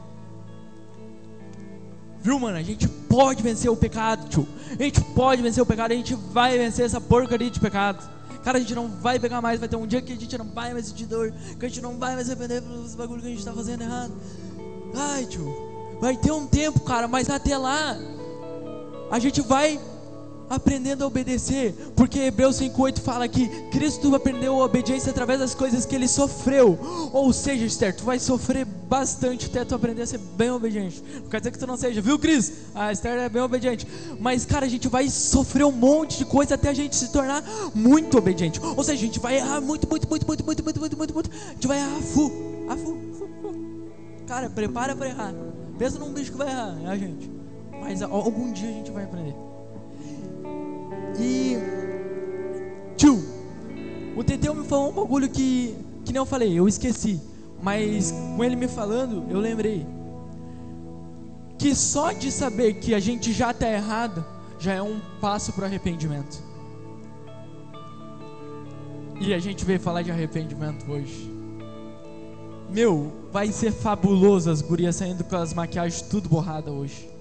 Viu, 2.20 2.38
mano? 2.38 2.56
A 2.56 2.62
gente 2.62 2.86
pode 2.86 3.42
vencer 3.42 3.70
o 3.70 3.76
pecado, 3.76 4.28
tio. 4.28 4.46
A 4.78 4.82
gente 4.82 5.00
pode 5.00 5.42
vencer 5.42 5.62
o 5.62 5.66
pecado, 5.66 5.92
a 5.92 5.94
gente 5.94 6.14
vai 6.14 6.56
vencer 6.56 6.84
essa 6.84 7.00
porcaria 7.00 7.50
de 7.50 7.58
pecado. 7.58 8.08
Cara, 8.44 8.58
a 8.58 8.60
gente 8.60 8.74
não 8.74 8.88
vai 8.88 9.18
pegar 9.18 9.40
mais, 9.40 9.58
vai 9.58 9.68
ter 9.68 9.76
um 9.76 9.86
dia 9.86 10.02
que 10.02 10.12
a 10.12 10.16
gente 10.16 10.36
não 10.36 10.46
vai 10.46 10.72
mais 10.72 10.86
sentir 10.86 11.06
dor, 11.06 11.32
que 11.58 11.64
a 11.64 11.68
gente 11.68 11.80
não 11.80 11.96
vai 11.98 12.14
mais 12.14 12.28
arrepender 12.28 12.60
pelos 12.60 12.94
bagulhos 12.94 13.22
que 13.22 13.28
a 13.28 13.30
gente 13.30 13.38
está 13.38 13.52
fazendo 13.52 13.82
errado. 13.82 14.12
Ai, 14.94 15.24
tio. 15.26 15.46
Vai 16.00 16.16
ter 16.16 16.32
um 16.32 16.46
tempo, 16.46 16.80
cara, 16.80 17.08
mas 17.08 17.30
até 17.30 17.56
lá 17.56 17.96
a 19.10 19.18
gente 19.18 19.40
vai 19.40 19.80
aprendendo 20.52 21.02
a 21.02 21.06
obedecer, 21.06 21.74
porque 21.96 22.18
Hebreus 22.18 22.60
5,8 22.60 23.00
fala 23.00 23.26
que 23.26 23.48
Cristo 23.70 24.14
aprendeu 24.14 24.60
a 24.60 24.66
obediência 24.66 25.10
através 25.10 25.40
das 25.40 25.54
coisas 25.54 25.86
que 25.86 25.94
ele 25.94 26.06
sofreu. 26.06 26.78
Ou 27.10 27.32
seja, 27.32 27.64
Esther, 27.64 27.96
tu 27.96 28.04
vai 28.04 28.18
sofrer 28.18 28.66
bastante 28.66 29.46
até 29.46 29.64
tu 29.64 29.74
aprender 29.74 30.02
a 30.02 30.06
ser 30.06 30.18
bem 30.18 30.50
obediente. 30.50 31.02
Não 31.22 31.30
quer 31.30 31.40
dizer 31.40 31.52
que 31.52 31.58
tu 31.58 31.66
não 31.66 31.78
seja, 31.78 32.02
viu, 32.02 32.18
Cris? 32.18 32.52
A 32.74 32.92
Esther 32.92 33.18
é 33.18 33.28
bem 33.30 33.40
obediente. 33.40 33.86
Mas, 34.20 34.44
cara, 34.44 34.66
a 34.66 34.68
gente 34.68 34.88
vai 34.88 35.08
sofrer 35.08 35.64
um 35.64 35.72
monte 35.72 36.18
de 36.18 36.26
coisa 36.26 36.54
até 36.54 36.68
a 36.68 36.74
gente 36.74 36.96
se 36.96 37.10
tornar 37.10 37.42
muito 37.74 38.18
obediente. 38.18 38.60
Ou 38.60 38.84
seja, 38.84 38.98
a 38.98 39.06
gente 39.06 39.18
vai 39.18 39.36
errar 39.36 39.62
muito, 39.62 39.88
muito, 39.88 40.06
muito, 40.06 40.26
muito, 40.26 40.44
muito, 40.44 40.62
muito, 40.62 40.80
muito, 40.80 40.96
muito, 40.98 41.14
muito. 41.14 41.30
A 41.30 41.52
gente 41.54 41.66
vai 41.66 41.78
errar 41.78 41.98
fu, 42.02 42.28
fu, 42.28 42.98
fu, 43.18 43.28
fu. 43.40 43.54
Cara, 44.26 44.50
prepara 44.50 44.94
para 44.94 45.08
errar. 45.08 45.32
Pensa 45.78 45.98
num 45.98 46.12
bicho 46.12 46.30
que 46.30 46.36
vai 46.36 46.48
errar, 46.48 46.76
é 46.84 46.88
a 46.88 46.96
gente. 46.96 47.30
Mas 47.80 48.02
algum 48.02 48.52
dia 48.52 48.68
a 48.68 48.72
gente 48.72 48.90
vai 48.90 49.04
aprender. 49.04 49.51
E. 51.18 51.56
Tio, 52.96 53.22
o 54.16 54.22
Teteu 54.22 54.54
me 54.54 54.64
falou 54.64 54.90
um 54.90 54.94
bagulho 54.94 55.28
que, 55.28 55.74
que 56.04 56.16
eu 56.16 56.26
falei, 56.26 56.58
eu 56.58 56.68
esqueci. 56.68 57.20
Mas 57.62 58.10
com 58.10 58.42
ele 58.42 58.56
me 58.56 58.68
falando, 58.68 59.24
eu 59.30 59.38
lembrei. 59.38 59.86
Que 61.58 61.74
só 61.74 62.12
de 62.12 62.32
saber 62.32 62.74
que 62.74 62.92
a 62.94 62.98
gente 62.98 63.32
já 63.32 63.52
está 63.52 63.68
errado, 63.68 64.24
já 64.58 64.74
é 64.74 64.82
um 64.82 65.00
passo 65.20 65.52
para 65.52 65.66
arrependimento. 65.66 66.42
E 69.20 69.32
a 69.32 69.38
gente 69.38 69.64
veio 69.64 69.78
falar 69.78 70.02
de 70.02 70.10
arrependimento 70.10 70.90
hoje. 70.90 71.30
Meu, 72.68 73.12
vai 73.30 73.52
ser 73.52 73.70
fabuloso 73.70 74.50
as 74.50 74.60
gurias 74.60 74.96
saindo 74.96 75.22
com 75.22 75.36
as 75.36 75.54
maquiagens 75.54 76.02
tudo 76.02 76.28
borrada 76.28 76.72
hoje. 76.72 77.11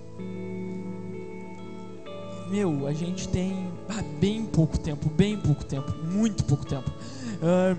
Meu, 2.52 2.86
a 2.86 2.92
gente 2.92 3.30
tem 3.30 3.72
ah, 3.88 4.04
bem 4.20 4.46
pouco 4.46 4.78
tempo, 4.78 5.10
bem 5.10 5.38
pouco 5.38 5.64
tempo, 5.64 5.90
muito 6.04 6.44
pouco 6.44 6.66
tempo. 6.66 6.92
Ah, 7.42 7.78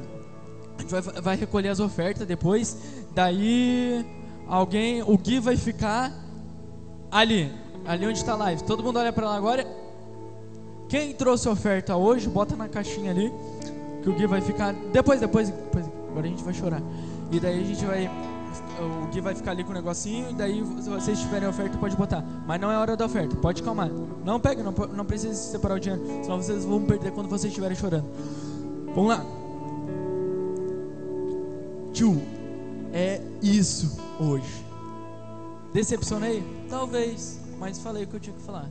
a 0.78 0.80
gente 0.80 0.90
vai, 0.90 1.02
vai 1.20 1.36
recolher 1.36 1.68
as 1.68 1.78
ofertas 1.78 2.26
depois. 2.26 3.04
Daí 3.14 4.02
alguém, 4.48 5.02
o 5.02 5.18
Gui 5.18 5.40
vai 5.40 5.58
ficar 5.58 6.10
ali, 7.10 7.52
ali 7.84 8.06
onde 8.06 8.18
está 8.18 8.32
a 8.32 8.36
live. 8.36 8.64
Todo 8.64 8.82
mundo 8.82 8.98
olha 8.98 9.12
para 9.12 9.26
lá 9.26 9.36
agora. 9.36 9.66
Quem 10.88 11.12
trouxe 11.12 11.48
oferta 11.50 11.94
hoje, 11.94 12.28
bota 12.28 12.56
na 12.56 12.66
caixinha 12.66 13.10
ali, 13.10 13.30
que 14.02 14.08
o 14.08 14.14
Gui 14.14 14.26
vai 14.26 14.40
ficar. 14.40 14.72
Depois, 14.90 15.20
depois, 15.20 15.50
depois. 15.50 15.84
Agora 16.08 16.26
a 16.26 16.30
gente 16.30 16.42
vai 16.42 16.54
chorar. 16.54 16.82
E 17.30 17.38
daí 17.38 17.60
a 17.60 17.64
gente 17.64 17.84
vai. 17.84 18.10
O 18.80 19.06
Gui 19.08 19.20
vai 19.20 19.34
ficar 19.34 19.52
ali 19.52 19.64
com 19.64 19.70
o 19.70 19.74
negocinho. 19.74 20.30
E 20.30 20.34
daí, 20.34 20.64
se 20.80 20.88
vocês 20.88 21.18
tiverem 21.20 21.48
oferta, 21.48 21.76
pode 21.78 21.96
botar. 21.96 22.24
Mas 22.46 22.60
não 22.60 22.70
é 22.70 22.78
hora 22.78 22.96
da 22.96 23.06
oferta, 23.06 23.36
pode 23.36 23.62
calmar. 23.62 23.88
Não 24.24 24.40
pega, 24.40 24.62
não, 24.62 24.72
não 24.72 25.04
precisa 25.04 25.34
separar 25.34 25.76
o 25.76 25.80
dinheiro. 25.80 26.04
Senão 26.22 26.40
vocês 26.40 26.64
vão 26.64 26.84
perder 26.84 27.12
quando 27.12 27.28
vocês 27.28 27.50
estiverem 27.50 27.76
chorando. 27.76 28.08
Vamos 28.94 29.08
lá. 29.08 29.24
Tio, 31.92 32.22
é 32.92 33.20
isso 33.42 33.98
hoje. 34.18 34.64
Decepcionei? 35.72 36.42
Talvez, 36.68 37.40
mas 37.58 37.78
falei 37.78 38.04
o 38.04 38.06
que 38.06 38.16
eu 38.16 38.20
tinha 38.20 38.36
que 38.36 38.42
falar. 38.42 38.68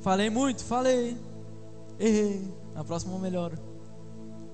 Falei 0.00 0.30
muito? 0.30 0.64
Falei. 0.64 1.16
Errei. 1.98 2.42
Na 2.74 2.84
próxima 2.84 3.14
eu 3.14 3.18
melhoro. 3.18 3.67